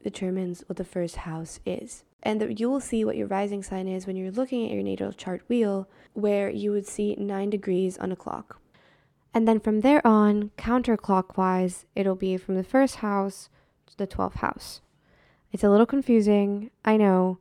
determines 0.04 0.62
what 0.66 0.76
the 0.76 0.84
first 0.84 1.16
house 1.16 1.58
is. 1.66 2.04
And 2.22 2.40
the, 2.40 2.54
you 2.54 2.70
will 2.70 2.80
see 2.80 3.04
what 3.04 3.16
your 3.16 3.26
rising 3.26 3.62
sign 3.62 3.88
is 3.88 4.06
when 4.06 4.14
you're 4.14 4.30
looking 4.30 4.64
at 4.64 4.72
your 4.72 4.82
natal 4.82 5.12
chart 5.12 5.42
wheel, 5.48 5.88
where 6.12 6.48
you 6.48 6.70
would 6.70 6.86
see 6.86 7.16
nine 7.16 7.50
degrees 7.50 7.98
on 7.98 8.12
a 8.12 8.16
clock. 8.16 8.60
And 9.34 9.48
then 9.48 9.58
from 9.58 9.80
there 9.80 10.06
on, 10.06 10.52
counterclockwise, 10.56 11.84
it'll 11.96 12.14
be 12.14 12.36
from 12.36 12.54
the 12.54 12.62
first 12.62 12.96
house 12.96 13.48
to 13.86 13.96
the 13.96 14.06
12th 14.06 14.36
house. 14.36 14.80
It's 15.50 15.64
a 15.64 15.70
little 15.70 15.86
confusing, 15.86 16.70
I 16.84 16.96
know, 16.96 17.38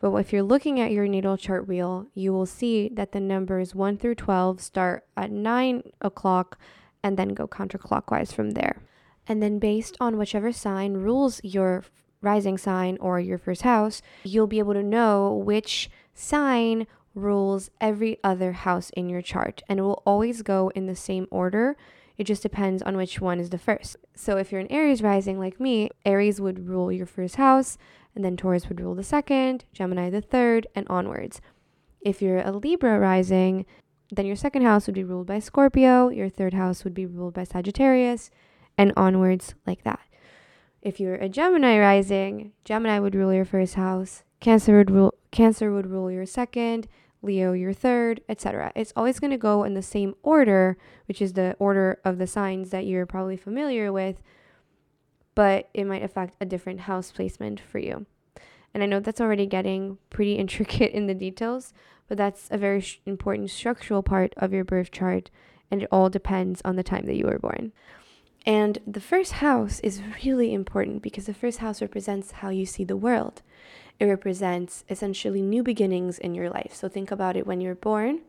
but 0.00 0.12
if 0.16 0.32
you're 0.32 0.42
looking 0.42 0.80
at 0.80 0.92
your 0.92 1.06
natal 1.06 1.36
chart 1.36 1.66
wheel, 1.66 2.06
you 2.14 2.32
will 2.32 2.46
see 2.46 2.88
that 2.90 3.12
the 3.12 3.20
numbers 3.20 3.74
1 3.74 3.96
through 3.96 4.16
12 4.16 4.60
start 4.60 5.06
at 5.16 5.30
9 5.30 5.82
o'clock 6.00 6.58
and 7.02 7.16
then 7.16 7.28
go 7.28 7.46
counterclockwise 7.46 8.32
from 8.32 8.52
there. 8.52 8.82
And 9.28 9.42
then, 9.42 9.58
based 9.58 9.96
on 10.00 10.18
whichever 10.18 10.52
sign 10.52 10.94
rules 10.94 11.40
your 11.42 11.84
rising 12.26 12.58
sign 12.58 12.98
or 13.00 13.18
your 13.18 13.38
first 13.38 13.62
house, 13.62 14.02
you'll 14.24 14.46
be 14.46 14.58
able 14.58 14.74
to 14.74 14.82
know 14.82 15.32
which 15.32 15.88
sign 16.14 16.86
rules 17.14 17.70
every 17.80 18.18
other 18.22 18.52
house 18.52 18.90
in 18.90 19.08
your 19.08 19.22
chart. 19.22 19.62
And 19.68 19.78
it 19.78 19.82
will 19.82 20.02
always 20.04 20.42
go 20.42 20.70
in 20.74 20.86
the 20.86 20.96
same 20.96 21.26
order. 21.30 21.76
It 22.18 22.24
just 22.24 22.42
depends 22.42 22.82
on 22.82 22.96
which 22.96 23.20
one 23.20 23.40
is 23.40 23.50
the 23.50 23.58
first. 23.58 23.96
So 24.14 24.36
if 24.36 24.50
you're 24.50 24.60
an 24.60 24.72
Aries 24.72 25.02
rising 25.02 25.38
like 25.38 25.60
me, 25.60 25.90
Aries 26.04 26.40
would 26.40 26.68
rule 26.68 26.90
your 26.90 27.06
first 27.06 27.36
house, 27.36 27.78
and 28.14 28.24
then 28.24 28.36
Taurus 28.36 28.68
would 28.68 28.80
rule 28.80 28.94
the 28.94 29.04
second, 29.04 29.64
Gemini 29.72 30.10
the 30.10 30.20
third, 30.22 30.66
and 30.74 30.86
onwards. 30.88 31.40
If 32.00 32.22
you're 32.22 32.38
a 32.38 32.52
Libra 32.52 32.98
rising, 32.98 33.66
then 34.10 34.26
your 34.26 34.36
second 34.36 34.62
house 34.62 34.86
would 34.86 34.94
be 34.94 35.04
ruled 35.04 35.26
by 35.26 35.40
Scorpio, 35.40 36.08
your 36.08 36.30
third 36.30 36.54
house 36.54 36.84
would 36.84 36.94
be 36.94 37.06
ruled 37.06 37.34
by 37.34 37.44
Sagittarius, 37.44 38.30
and 38.78 38.92
onwards 38.96 39.54
like 39.66 39.82
that. 39.84 40.05
If 40.86 41.00
you're 41.00 41.16
a 41.16 41.28
Gemini 41.28 41.80
rising, 41.80 42.52
Gemini 42.64 43.00
would 43.00 43.16
rule 43.16 43.34
your 43.34 43.44
first 43.44 43.74
house, 43.74 44.22
Cancer 44.38 44.76
would 44.76 44.88
rule 44.88 45.14
Cancer 45.32 45.72
would 45.72 45.90
rule 45.90 46.12
your 46.12 46.26
second, 46.26 46.86
Leo 47.22 47.54
your 47.54 47.72
third, 47.72 48.20
etc. 48.28 48.70
It's 48.76 48.92
always 48.94 49.18
going 49.18 49.32
to 49.32 49.36
go 49.36 49.64
in 49.64 49.74
the 49.74 49.82
same 49.82 50.14
order, 50.22 50.78
which 51.06 51.20
is 51.20 51.32
the 51.32 51.56
order 51.58 51.98
of 52.04 52.18
the 52.18 52.28
signs 52.28 52.70
that 52.70 52.86
you're 52.86 53.04
probably 53.04 53.36
familiar 53.36 53.92
with, 53.92 54.22
but 55.34 55.68
it 55.74 55.88
might 55.88 56.04
affect 56.04 56.36
a 56.40 56.46
different 56.46 56.82
house 56.82 57.10
placement 57.10 57.58
for 57.58 57.80
you. 57.80 58.06
And 58.72 58.80
I 58.80 58.86
know 58.86 59.00
that's 59.00 59.20
already 59.20 59.46
getting 59.46 59.98
pretty 60.08 60.34
intricate 60.38 60.92
in 60.92 61.08
the 61.08 61.14
details, 61.14 61.74
but 62.06 62.16
that's 62.16 62.46
a 62.52 62.58
very 62.58 62.80
sh- 62.80 63.00
important 63.04 63.50
structural 63.50 64.04
part 64.04 64.34
of 64.36 64.52
your 64.52 64.62
birth 64.62 64.92
chart, 64.92 65.32
and 65.68 65.82
it 65.82 65.88
all 65.90 66.10
depends 66.10 66.62
on 66.64 66.76
the 66.76 66.84
time 66.84 67.06
that 67.06 67.16
you 67.16 67.26
were 67.26 67.40
born. 67.40 67.72
And 68.46 68.78
the 68.86 69.00
first 69.00 69.32
house 69.32 69.80
is 69.80 70.00
really 70.24 70.54
important 70.54 71.02
because 71.02 71.26
the 71.26 71.34
first 71.34 71.58
house 71.58 71.82
represents 71.82 72.30
how 72.30 72.48
you 72.48 72.64
see 72.64 72.84
the 72.84 72.96
world. 72.96 73.42
It 73.98 74.04
represents 74.04 74.84
essentially 74.88 75.42
new 75.42 75.64
beginnings 75.64 76.18
in 76.18 76.34
your 76.34 76.48
life. 76.48 76.72
So 76.72 76.88
think 76.88 77.10
about 77.10 77.36
it 77.36 77.46
when 77.46 77.60
you're 77.60 77.74
born. 77.74 78.20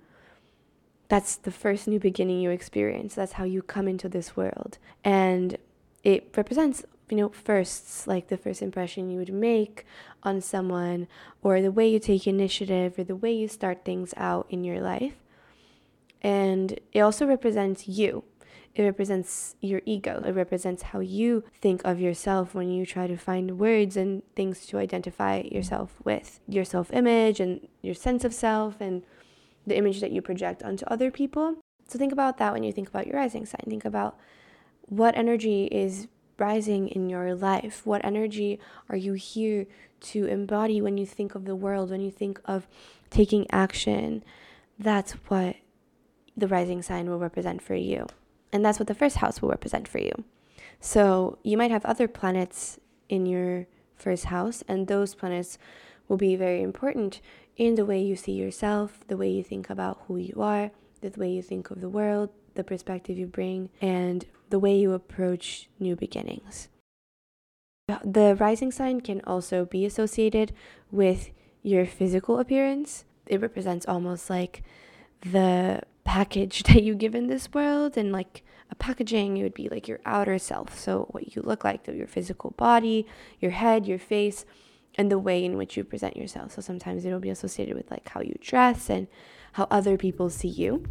That's 1.08 1.36
the 1.36 1.52
first 1.52 1.88
new 1.88 2.00
beginning 2.00 2.40
you 2.40 2.50
experience. 2.50 3.14
That's 3.14 3.34
how 3.34 3.44
you 3.44 3.62
come 3.62 3.88
into 3.88 4.10
this 4.10 4.36
world. 4.36 4.80
And 5.04 5.58
it 6.04 6.34
represents, 6.36 6.84
you 7.10 7.18
know, 7.18 7.30
firsts, 7.30 8.08
like 8.08 8.28
the 8.28 8.38
first 8.38 8.62
impression 8.62 9.12
you 9.12 9.20
would 9.20 9.32
make 9.32 9.86
on 10.24 10.42
someone, 10.42 11.08
or 11.44 11.62
the 11.62 11.72
way 11.72 11.88
you 11.88 12.00
take 12.00 12.26
initiative, 12.26 12.98
or 12.98 13.04
the 13.04 13.16
way 13.16 13.32
you 13.32 13.48
start 13.48 13.86
things 13.86 14.14
out 14.18 14.48
in 14.50 14.64
your 14.64 14.82
life. 14.82 15.14
And 16.22 16.80
it 16.92 17.02
also 17.02 17.28
represents 17.28 17.88
you. 17.88 18.24
It 18.78 18.84
represents 18.84 19.56
your 19.60 19.82
ego. 19.86 20.22
It 20.24 20.34
represents 20.34 20.84
how 20.84 21.00
you 21.00 21.44
think 21.60 21.82
of 21.84 22.00
yourself 22.00 22.54
when 22.54 22.70
you 22.70 22.86
try 22.86 23.08
to 23.08 23.18
find 23.18 23.58
words 23.58 23.98
and 23.98 24.22
things 24.36 24.68
to 24.68 24.78
identify 24.78 25.42
yourself 25.52 25.96
with. 26.04 26.40
Your 26.48 26.64
self 26.64 26.94
image 26.94 27.40
and 27.40 27.68
your 27.82 27.96
sense 27.96 28.24
of 28.24 28.36
self 28.36 28.80
and 28.80 29.02
the 29.66 29.76
image 29.76 30.00
that 30.02 30.12
you 30.12 30.22
project 30.22 30.62
onto 30.62 30.86
other 30.86 31.10
people. 31.10 31.56
So 31.88 31.98
think 31.98 32.14
about 32.14 32.38
that 32.38 32.54
when 32.54 32.62
you 32.62 32.72
think 32.72 32.88
about 32.88 33.08
your 33.08 33.16
rising 33.16 33.48
sign. 33.48 33.64
Think 33.68 33.84
about 33.84 34.16
what 34.82 35.18
energy 35.18 35.66
is 35.72 36.08
rising 36.38 36.88
in 36.88 37.10
your 37.10 37.34
life. 37.34 37.84
What 37.84 38.06
energy 38.06 38.60
are 38.90 38.96
you 38.96 39.14
here 39.14 39.66
to 40.02 40.26
embody 40.26 40.82
when 40.82 41.00
you 41.00 41.08
think 41.08 41.34
of 41.34 41.46
the 41.46 41.56
world, 41.56 41.90
when 41.90 42.02
you 42.02 42.12
think 42.12 42.40
of 42.46 42.68
taking 43.10 43.50
action? 43.50 44.24
That's 44.78 45.14
what 45.30 45.56
the 46.36 46.48
rising 46.48 46.84
sign 46.84 47.10
will 47.10 47.18
represent 47.18 47.64
for 47.64 47.74
you. 47.74 48.06
And 48.52 48.64
that's 48.64 48.80
what 48.80 48.88
the 48.88 48.96
first 48.96 49.18
house 49.18 49.42
will 49.42 49.50
represent 49.50 49.88
for 49.88 50.00
you. 50.00 50.24
So 50.80 51.38
you 51.44 51.58
might 51.58 51.72
have 51.72 51.86
other 51.86 52.08
planets 52.08 52.80
in 53.10 53.26
your 53.26 53.68
first 53.96 54.26
house, 54.26 54.64
and 54.68 54.88
those 54.88 55.16
planets 55.16 55.58
will 56.08 56.18
be 56.18 56.36
very 56.36 56.62
important 56.62 57.20
in 57.58 57.76
the 57.76 57.86
way 57.86 58.02
you 58.02 58.16
see 58.16 58.34
yourself, 58.34 59.00
the 59.08 59.18
way 59.18 59.30
you 59.30 59.44
think 59.44 59.70
about 59.70 60.04
who 60.08 60.18
you 60.18 60.36
are, 60.42 60.72
the 61.02 61.12
way 61.18 61.30
you 61.30 61.42
think 61.42 61.72
of 61.72 61.82
the 61.82 61.90
world, 61.90 62.30
the 62.54 62.64
perspective 62.64 63.18
you 63.18 63.26
bring, 63.26 63.70
and 63.82 64.26
the 64.50 64.60
way 64.60 64.78
you 64.78 64.94
approach 64.94 65.68
new 65.80 65.96
beginnings. 65.96 66.70
The 68.04 68.36
rising 68.36 68.72
sign 68.72 69.02
can 69.02 69.22
also 69.26 69.66
be 69.66 69.86
associated 69.86 70.54
with 70.92 71.32
your 71.64 71.86
physical 71.86 72.40
appearance. 72.40 73.06
It 73.26 73.42
represents 73.42 73.88
almost 73.88 74.30
like 74.30 74.64
the 75.22 75.82
package 76.08 76.64
that 76.68 76.82
you 76.84 76.96
give 76.96 77.14
in 77.14 77.28
this 77.28 77.54
world 77.54 77.98
and 77.98 78.12
like 78.12 78.44
a 78.72 78.76
packaging 78.76 79.38
it 79.38 79.44
would 79.44 79.54
be 79.54 79.70
like 79.70 79.88
your 79.88 80.00
outer 80.06 80.40
self. 80.40 80.78
So 80.80 81.08
what 81.12 81.36
you 81.36 81.42
look 81.42 81.64
like 81.64 81.86
your 81.88 82.08
physical 82.08 82.52
body 82.52 83.06
your 83.40 83.52
head 83.52 83.86
your 83.86 84.00
face 84.00 84.46
and 84.96 85.12
the 85.12 85.20
way 85.20 85.46
in 85.46 85.58
which 85.58 85.78
you 85.78 85.84
present 85.84 86.18
yourself. 86.18 86.54
So 86.54 86.62
sometimes 86.62 87.06
it'll 87.06 87.20
be 87.20 87.30
associated 87.30 87.76
with 87.76 87.92
like 87.92 88.10
how 88.10 88.22
you 88.22 88.36
dress 88.42 88.90
and 88.90 89.08
how 89.54 89.68
other 89.70 89.98
people 89.98 90.30
see 90.30 90.48
you 90.48 90.84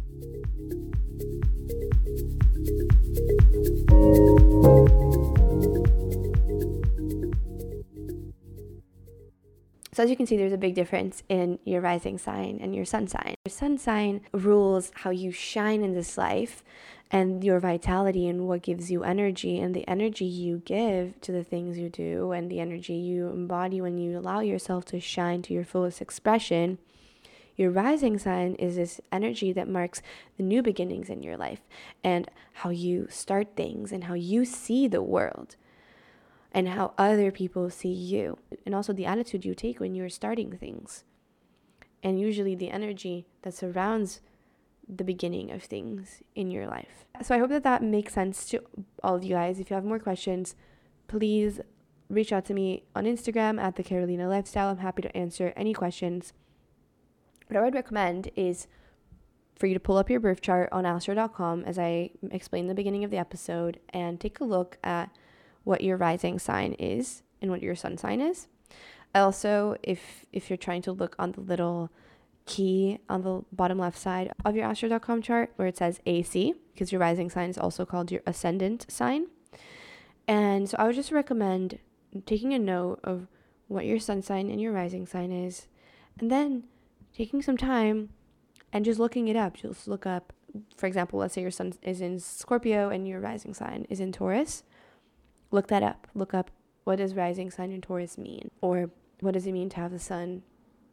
So 9.97 10.03
as 10.03 10.11
you 10.11 10.15
can 10.15 10.27
see, 10.27 10.37
there's 10.37 10.53
a 10.53 10.59
big 10.59 10.75
difference 10.75 11.23
in 11.27 11.57
your 11.65 11.81
rising 11.81 12.19
sign 12.19 12.59
and 12.61 12.75
your 12.75 12.85
sun 12.85 13.07
sign. 13.07 13.33
Your 13.47 13.51
sun 13.51 13.79
sign 13.79 14.21
rules 14.31 14.91
how 14.93 15.09
you 15.09 15.31
shine 15.31 15.83
in 15.83 15.95
this 15.95 16.19
life 16.19 16.63
and 17.09 17.43
your 17.43 17.59
vitality 17.59 18.27
and 18.27 18.47
what 18.47 18.61
gives 18.61 18.91
you 18.91 19.03
energy 19.03 19.57
and 19.57 19.73
the 19.73 19.87
energy 19.87 20.25
you 20.25 20.61
give 20.65 21.19
to 21.21 21.31
the 21.31 21.43
things 21.43 21.79
you 21.79 21.89
do 21.89 22.31
and 22.31 22.51
the 22.51 22.59
energy 22.59 22.93
you 22.93 23.29
embody 23.29 23.81
when 23.81 23.97
you 23.97 24.19
allow 24.19 24.41
yourself 24.41 24.85
to 24.85 24.99
shine 24.99 25.41
to 25.41 25.53
your 25.55 25.65
fullest 25.65 25.99
expression. 25.99 26.77
Your 27.55 27.71
rising 27.71 28.19
sign 28.19 28.53
is 28.59 28.75
this 28.75 29.01
energy 29.11 29.51
that 29.53 29.67
marks 29.67 30.03
the 30.37 30.43
new 30.43 30.61
beginnings 30.61 31.09
in 31.09 31.23
your 31.23 31.37
life 31.37 31.61
and 32.03 32.29
how 32.53 32.69
you 32.69 33.07
start 33.09 33.55
things 33.55 33.91
and 33.91 34.03
how 34.03 34.13
you 34.13 34.45
see 34.45 34.87
the 34.87 35.01
world 35.01 35.55
and 36.57 36.69
how 36.69 36.91
other 36.97 37.31
people 37.31 37.69
see 37.69 37.93
you, 37.93 38.35
and 38.65 38.73
also 38.73 38.91
the 38.91 39.05
attitude 39.05 39.45
you 39.45 39.53
take 39.53 39.79
when 39.79 39.93
you're 39.93 40.09
starting 40.09 40.51
things, 40.57 41.03
and 42.01 42.19
usually 42.19 42.55
the 42.55 42.71
energy 42.71 43.27
that 43.43 43.53
surrounds 43.53 44.21
the 44.89 45.03
beginning 45.03 45.51
of 45.51 45.61
things 45.61 46.23
in 46.33 46.49
your 46.49 46.65
life. 46.65 47.05
So 47.21 47.35
I 47.35 47.37
hope 47.37 47.51
that 47.51 47.63
that 47.63 47.83
makes 47.83 48.13
sense 48.13 48.49
to 48.49 48.63
all 49.03 49.13
of 49.13 49.23
you 49.23 49.35
guys. 49.35 49.59
If 49.59 49.69
you 49.69 49.75
have 49.75 49.85
more 49.85 49.99
questions, 49.99 50.55
please 51.07 51.61
reach 52.09 52.33
out 52.33 52.45
to 52.45 52.55
me 52.55 52.85
on 52.95 53.03
Instagram 53.03 53.61
at 53.61 53.75
the 53.75 53.83
Carolina 53.83 54.27
Lifestyle. 54.27 54.69
I'm 54.69 54.77
happy 54.79 55.03
to 55.03 55.15
answer 55.15 55.53
any 55.55 55.75
questions. 55.75 56.33
What 57.49 57.57
I 57.57 57.61
would 57.61 57.75
recommend 57.75 58.31
is 58.35 58.65
for 59.55 59.67
you 59.67 59.75
to 59.75 59.79
pull 59.79 59.97
up 59.97 60.09
your 60.09 60.19
birth 60.19 60.41
chart 60.41 60.69
on 60.71 60.87
astro.com 60.87 61.65
as 61.65 61.77
I 61.77 62.09
explained 62.31 62.63
in 62.63 62.69
the 62.69 62.73
beginning 62.73 63.03
of 63.03 63.11
the 63.11 63.17
episode 63.17 63.79
and 63.89 64.19
take 64.19 64.39
a 64.39 64.43
look 64.43 64.79
at 64.83 65.11
what 65.67 65.81
your 65.81 65.97
rising 65.97 66.39
sign 66.39 66.71
is 66.79 67.23
and 67.41 67.51
what 67.51 67.61
your 67.61 67.75
sun 67.75 67.97
sign 67.97 68.21
is. 68.21 68.47
Also, 69.13 69.75
if 69.83 70.25
if 70.31 70.49
you're 70.49 70.55
trying 70.57 70.81
to 70.81 70.93
look 70.93 71.13
on 71.19 71.33
the 71.33 71.41
little 71.41 71.91
key 72.45 72.99
on 73.09 73.21
the 73.23 73.41
bottom 73.51 73.77
left 73.77 73.97
side 73.97 74.31
of 74.45 74.55
your 74.55 74.65
astro.com 74.65 75.21
chart 75.21 75.51
where 75.57 75.67
it 75.67 75.77
says 75.77 75.99
AC, 76.05 76.53
because 76.73 76.93
your 76.93 77.01
rising 77.01 77.29
sign 77.29 77.49
is 77.49 77.57
also 77.57 77.85
called 77.85 78.11
your 78.11 78.21
ascendant 78.25 78.85
sign. 78.87 79.27
And 80.25 80.69
so 80.69 80.77
I 80.79 80.85
would 80.85 80.95
just 80.95 81.11
recommend 81.11 81.79
taking 82.25 82.53
a 82.53 82.59
note 82.59 83.01
of 83.03 83.27
what 83.67 83.85
your 83.85 83.99
sun 83.99 84.21
sign 84.21 84.49
and 84.49 84.61
your 84.61 84.71
rising 84.71 85.05
sign 85.05 85.33
is, 85.33 85.67
and 86.17 86.31
then 86.31 86.63
taking 87.13 87.41
some 87.41 87.57
time 87.57 88.09
and 88.71 88.85
just 88.85 88.99
looking 88.99 89.27
it 89.27 89.35
up. 89.35 89.55
Just 89.55 89.85
look 89.85 90.05
up 90.05 90.31
for 90.77 90.87
example, 90.87 91.19
let's 91.19 91.33
say 91.33 91.41
your 91.41 91.51
sun 91.51 91.73
is 91.81 92.01
in 92.01 92.19
Scorpio 92.19 92.89
and 92.89 93.07
your 93.07 93.19
rising 93.19 93.53
sign 93.53 93.85
is 93.89 93.99
in 93.99 94.11
Taurus, 94.11 94.63
look 95.51 95.67
that 95.67 95.83
up. 95.83 96.07
Look 96.13 96.33
up 96.33 96.51
what 96.87 96.99
does 96.99 97.15
rising 97.15 97.51
sign 97.51 97.71
in 97.73 97.81
Taurus 97.81 98.17
mean? 98.17 98.49
Or 98.61 98.89
what 99.19 99.33
does 99.33 99.45
it 99.45 99.51
mean 99.51 99.67
to 99.71 99.75
have 99.75 99.91
the 99.91 99.99
sun 99.99 100.43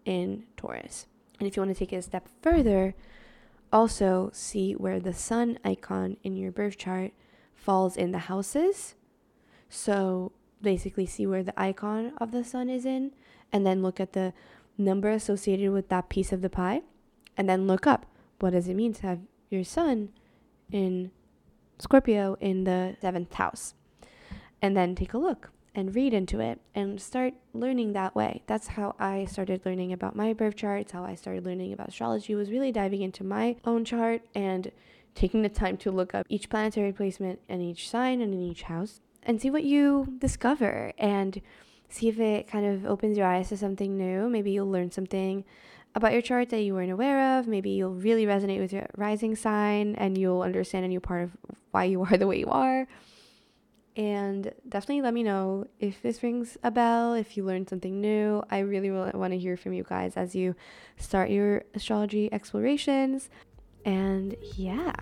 in 0.04 0.44
Taurus? 0.56 1.06
And 1.38 1.46
if 1.46 1.56
you 1.56 1.62
want 1.62 1.72
to 1.72 1.78
take 1.78 1.92
it 1.92 1.96
a 1.96 2.02
step 2.02 2.28
further, 2.42 2.96
also 3.72 4.30
see 4.32 4.72
where 4.72 4.98
the 4.98 5.12
sun 5.12 5.58
icon 5.64 6.16
in 6.24 6.36
your 6.36 6.50
birth 6.50 6.78
chart 6.78 7.12
falls 7.54 7.96
in 7.96 8.10
the 8.10 8.26
houses. 8.30 8.96
So 9.68 10.32
basically, 10.60 11.06
see 11.06 11.28
where 11.28 11.44
the 11.44 11.58
icon 11.60 12.12
of 12.18 12.32
the 12.32 12.42
sun 12.42 12.68
is 12.68 12.84
in, 12.84 13.12
and 13.52 13.64
then 13.64 13.82
look 13.82 14.00
at 14.00 14.14
the 14.14 14.32
number 14.76 15.10
associated 15.10 15.70
with 15.70 15.88
that 15.90 16.08
piece 16.08 16.32
of 16.32 16.42
the 16.42 16.50
pie, 16.50 16.82
and 17.36 17.48
then 17.48 17.68
look 17.68 17.86
up 17.86 18.06
what 18.40 18.50
does 18.50 18.66
it 18.66 18.74
mean 18.74 18.92
to 18.94 19.06
have 19.06 19.20
your 19.48 19.62
sun 19.62 20.10
in 20.72 21.12
Scorpio 21.78 22.36
in 22.40 22.64
the 22.64 22.96
seventh 23.00 23.34
house. 23.34 23.74
And 24.64 24.74
then 24.74 24.94
take 24.94 25.12
a 25.12 25.18
look 25.18 25.50
and 25.74 25.94
read 25.94 26.14
into 26.14 26.40
it 26.40 26.58
and 26.74 26.98
start 26.98 27.34
learning 27.52 27.92
that 27.92 28.14
way. 28.14 28.42
That's 28.46 28.68
how 28.68 28.94
I 28.98 29.26
started 29.26 29.60
learning 29.66 29.92
about 29.92 30.16
my 30.16 30.32
birth 30.32 30.56
charts, 30.56 30.92
how 30.92 31.04
I 31.04 31.16
started 31.16 31.44
learning 31.44 31.74
about 31.74 31.88
astrology 31.88 32.34
was 32.34 32.50
really 32.50 32.72
diving 32.72 33.02
into 33.02 33.24
my 33.24 33.56
own 33.66 33.84
chart 33.84 34.22
and 34.34 34.72
taking 35.14 35.42
the 35.42 35.50
time 35.50 35.76
to 35.76 35.90
look 35.90 36.14
up 36.14 36.24
each 36.30 36.48
planetary 36.48 36.94
placement 36.94 37.40
in 37.46 37.60
each 37.60 37.90
sign 37.90 38.22
and 38.22 38.32
in 38.32 38.40
each 38.40 38.62
house 38.62 39.02
and 39.22 39.38
see 39.38 39.50
what 39.50 39.64
you 39.64 40.14
discover 40.16 40.94
and 40.96 41.42
see 41.90 42.08
if 42.08 42.18
it 42.18 42.48
kind 42.48 42.64
of 42.64 42.86
opens 42.86 43.18
your 43.18 43.26
eyes 43.26 43.50
to 43.50 43.58
something 43.58 43.98
new. 43.98 44.30
Maybe 44.30 44.50
you'll 44.50 44.70
learn 44.70 44.90
something 44.90 45.44
about 45.94 46.14
your 46.14 46.22
chart 46.22 46.48
that 46.48 46.62
you 46.62 46.72
weren't 46.72 46.90
aware 46.90 47.38
of. 47.38 47.46
Maybe 47.46 47.68
you'll 47.68 47.96
really 47.96 48.24
resonate 48.24 48.60
with 48.60 48.72
your 48.72 48.86
rising 48.96 49.36
sign 49.36 49.94
and 49.96 50.16
you'll 50.16 50.40
understand 50.40 50.86
a 50.86 50.88
new 50.88 51.00
part 51.00 51.24
of 51.24 51.36
why 51.70 51.84
you 51.84 52.02
are 52.02 52.16
the 52.16 52.26
way 52.26 52.38
you 52.38 52.48
are. 52.48 52.88
And 53.96 54.52
definitely 54.68 55.02
let 55.02 55.14
me 55.14 55.22
know 55.22 55.66
if 55.78 56.02
this 56.02 56.20
rings 56.22 56.58
a 56.64 56.70
bell, 56.70 57.14
if 57.14 57.36
you 57.36 57.44
learned 57.44 57.68
something 57.68 58.00
new. 58.00 58.42
I 58.50 58.58
really 58.58 58.90
want 58.90 59.32
to 59.32 59.38
hear 59.38 59.56
from 59.56 59.72
you 59.72 59.84
guys 59.84 60.16
as 60.16 60.34
you 60.34 60.56
start 60.96 61.30
your 61.30 61.62
astrology 61.74 62.28
explorations. 62.32 63.30
And 63.84 64.34
yeah. 64.56 64.92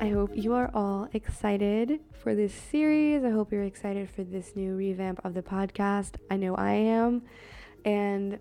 I 0.00 0.08
hope 0.08 0.30
you 0.34 0.54
are 0.54 0.70
all 0.72 1.08
excited 1.12 2.00
for 2.22 2.34
this 2.34 2.54
series. 2.54 3.24
I 3.24 3.30
hope 3.30 3.52
you're 3.52 3.64
excited 3.64 4.08
for 4.08 4.24
this 4.24 4.56
new 4.56 4.74
revamp 4.74 5.20
of 5.24 5.34
the 5.34 5.42
podcast. 5.42 6.14
I 6.30 6.36
know 6.36 6.54
I 6.54 6.72
am. 6.72 7.22
And 7.84 8.38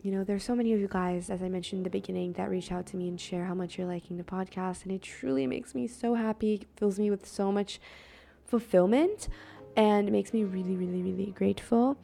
you 0.00 0.12
know, 0.12 0.22
there's 0.22 0.44
so 0.44 0.54
many 0.54 0.72
of 0.72 0.80
you 0.80 0.88
guys, 0.88 1.28
as 1.28 1.42
I 1.42 1.48
mentioned 1.48 1.80
in 1.80 1.84
the 1.84 1.90
beginning, 1.90 2.34
that 2.34 2.48
reach 2.48 2.70
out 2.70 2.86
to 2.86 2.96
me 2.96 3.08
and 3.08 3.20
share 3.20 3.44
how 3.46 3.54
much 3.54 3.76
you're 3.76 3.86
liking 3.86 4.16
the 4.16 4.22
podcast. 4.22 4.84
And 4.84 4.92
it 4.92 5.02
truly 5.02 5.46
makes 5.46 5.74
me 5.74 5.88
so 5.88 6.14
happy, 6.14 6.66
fills 6.76 6.98
me 6.98 7.10
with 7.10 7.26
so 7.26 7.50
much 7.50 7.80
fulfillment, 8.46 9.28
and 9.76 10.10
makes 10.12 10.32
me 10.32 10.44
really, 10.44 10.76
really, 10.76 11.02
really 11.02 11.32
grateful. 11.32 11.98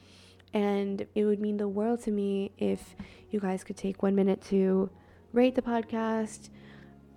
And 0.52 1.06
it 1.14 1.24
would 1.24 1.40
mean 1.40 1.56
the 1.56 1.68
world 1.68 2.02
to 2.02 2.10
me 2.10 2.52
if 2.58 2.96
you 3.30 3.40
guys 3.40 3.62
could 3.62 3.76
take 3.76 4.02
one 4.02 4.14
minute 4.14 4.42
to 4.46 4.90
rate 5.32 5.54
the 5.54 5.62
podcast. 5.62 6.50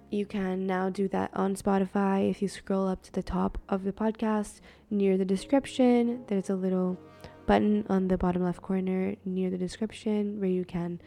You 0.09 0.25
can 0.25 0.65
now 0.65 0.89
do 0.89 1.07
that 1.09 1.31
on 1.33 1.55
Spotify. 1.55 2.29
If 2.29 2.41
you 2.41 2.47
scroll 2.47 2.87
up 2.87 3.03
to 3.03 3.11
the 3.11 3.23
top 3.23 3.57
of 3.67 3.83
the 3.83 3.91
podcast 3.91 4.61
near 4.89 5.17
the 5.17 5.25
description, 5.25 6.23
there's 6.27 6.49
a 6.49 6.55
little 6.55 6.99
button 7.47 7.85
on 7.89 8.09
the 8.09 8.17
bottom 8.17 8.43
left 8.43 8.61
corner 8.61 9.15
near 9.25 9.49
the 9.49 9.57
description 9.57 10.39
where 10.39 10.49
you 10.49 10.63
can 10.63 11.01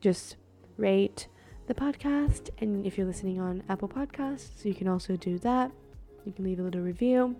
just 0.00 0.36
rate 0.76 1.28
the 1.68 1.74
podcast. 1.74 2.50
And 2.58 2.84
if 2.84 2.98
you're 2.98 3.06
listening 3.06 3.40
on 3.40 3.62
Apple 3.68 3.88
Podcasts, 3.88 4.64
you 4.64 4.74
can 4.74 4.88
also 4.88 5.16
do 5.16 5.38
that. 5.40 5.70
You 6.24 6.32
can 6.32 6.44
leave 6.44 6.58
a 6.58 6.62
little 6.62 6.80
review. 6.80 7.36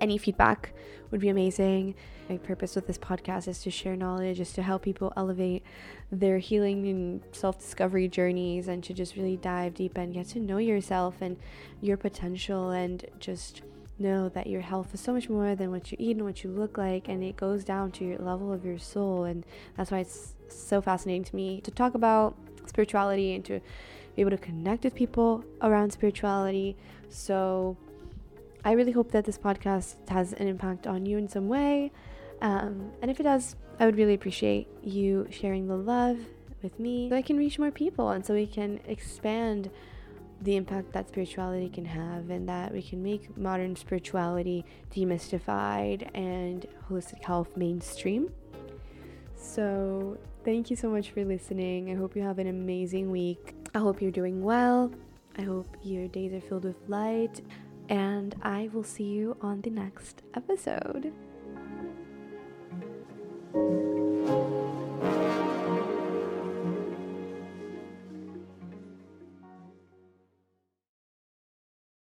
Any 0.00 0.18
feedback 0.18 0.72
would 1.10 1.20
be 1.20 1.28
amazing. 1.28 1.94
My 2.28 2.38
purpose 2.38 2.74
with 2.74 2.86
this 2.86 2.98
podcast 2.98 3.46
is 3.46 3.62
to 3.62 3.70
share 3.70 3.94
knowledge, 3.94 4.40
is 4.40 4.52
to 4.54 4.62
help 4.62 4.82
people 4.82 5.12
elevate 5.16 5.62
their 6.10 6.38
healing 6.38 6.88
and 6.88 7.22
self 7.32 7.58
discovery 7.58 8.08
journeys, 8.08 8.68
and 8.68 8.82
to 8.84 8.92
just 8.92 9.16
really 9.16 9.36
dive 9.36 9.74
deep 9.74 9.96
and 9.96 10.12
get 10.12 10.28
to 10.28 10.40
know 10.40 10.58
yourself 10.58 11.16
and 11.20 11.36
your 11.80 11.96
potential 11.96 12.70
and 12.70 13.06
just 13.20 13.62
know 13.98 14.28
that 14.30 14.46
your 14.46 14.60
health 14.60 14.92
is 14.94 15.00
so 15.00 15.12
much 15.12 15.28
more 15.28 15.54
than 15.54 15.70
what 15.70 15.90
you 15.90 15.96
eat 16.00 16.16
and 16.16 16.24
what 16.24 16.44
you 16.44 16.50
look 16.50 16.76
like 16.76 17.08
and 17.08 17.22
it 17.22 17.36
goes 17.36 17.64
down 17.64 17.90
to 17.92 18.04
your 18.04 18.18
level 18.18 18.52
of 18.52 18.64
your 18.64 18.78
soul 18.78 19.24
and 19.24 19.44
that's 19.76 19.90
why 19.90 19.98
it's 19.98 20.34
so 20.48 20.80
fascinating 20.80 21.24
to 21.24 21.34
me 21.34 21.60
to 21.62 21.70
talk 21.70 21.94
about 21.94 22.36
spirituality 22.66 23.34
and 23.34 23.44
to 23.44 23.60
be 24.14 24.22
able 24.22 24.30
to 24.30 24.38
connect 24.38 24.84
with 24.84 24.94
people 24.94 25.44
around 25.62 25.92
spirituality. 25.92 26.76
So 27.08 27.76
i 28.66 28.72
really 28.72 28.90
hope 28.90 29.12
that 29.12 29.24
this 29.24 29.38
podcast 29.38 29.94
has 30.08 30.32
an 30.34 30.48
impact 30.48 30.86
on 30.88 31.06
you 31.06 31.16
in 31.16 31.28
some 31.28 31.48
way 31.48 31.92
um, 32.42 32.90
and 33.00 33.10
if 33.10 33.20
it 33.20 33.22
does 33.22 33.54
i 33.78 33.86
would 33.86 33.96
really 33.96 34.14
appreciate 34.14 34.66
you 34.82 35.26
sharing 35.30 35.68
the 35.68 35.76
love 35.76 36.18
with 36.62 36.78
me 36.80 37.08
so 37.08 37.16
i 37.16 37.22
can 37.22 37.36
reach 37.36 37.58
more 37.58 37.70
people 37.70 38.10
and 38.10 38.26
so 38.26 38.34
we 38.34 38.46
can 38.46 38.80
expand 38.88 39.70
the 40.42 40.56
impact 40.56 40.92
that 40.92 41.08
spirituality 41.08 41.68
can 41.68 41.84
have 41.84 42.30
and 42.30 42.48
that 42.48 42.72
we 42.72 42.82
can 42.82 43.02
make 43.02 43.36
modern 43.36 43.74
spirituality 43.74 44.64
demystified 44.94 46.08
and 46.14 46.66
holistic 46.88 47.24
health 47.24 47.56
mainstream. 47.56 48.30
So, 49.34 50.18
thank 50.44 50.70
you 50.70 50.76
so 50.76 50.90
much 50.90 51.10
for 51.10 51.24
listening. 51.24 51.90
I 51.90 51.94
hope 51.94 52.16
you 52.16 52.22
have 52.22 52.38
an 52.38 52.48
amazing 52.48 53.10
week. 53.10 53.54
I 53.74 53.78
hope 53.78 54.02
you're 54.02 54.10
doing 54.10 54.42
well. 54.42 54.90
I 55.38 55.42
hope 55.42 55.68
your 55.82 56.08
days 56.08 56.32
are 56.32 56.40
filled 56.40 56.64
with 56.64 56.76
light. 56.88 57.40
And 57.88 58.34
I 58.42 58.68
will 58.72 58.84
see 58.84 59.04
you 59.04 59.36
on 59.40 59.60
the 59.60 59.70
next 59.70 60.22
episode. 60.34 61.12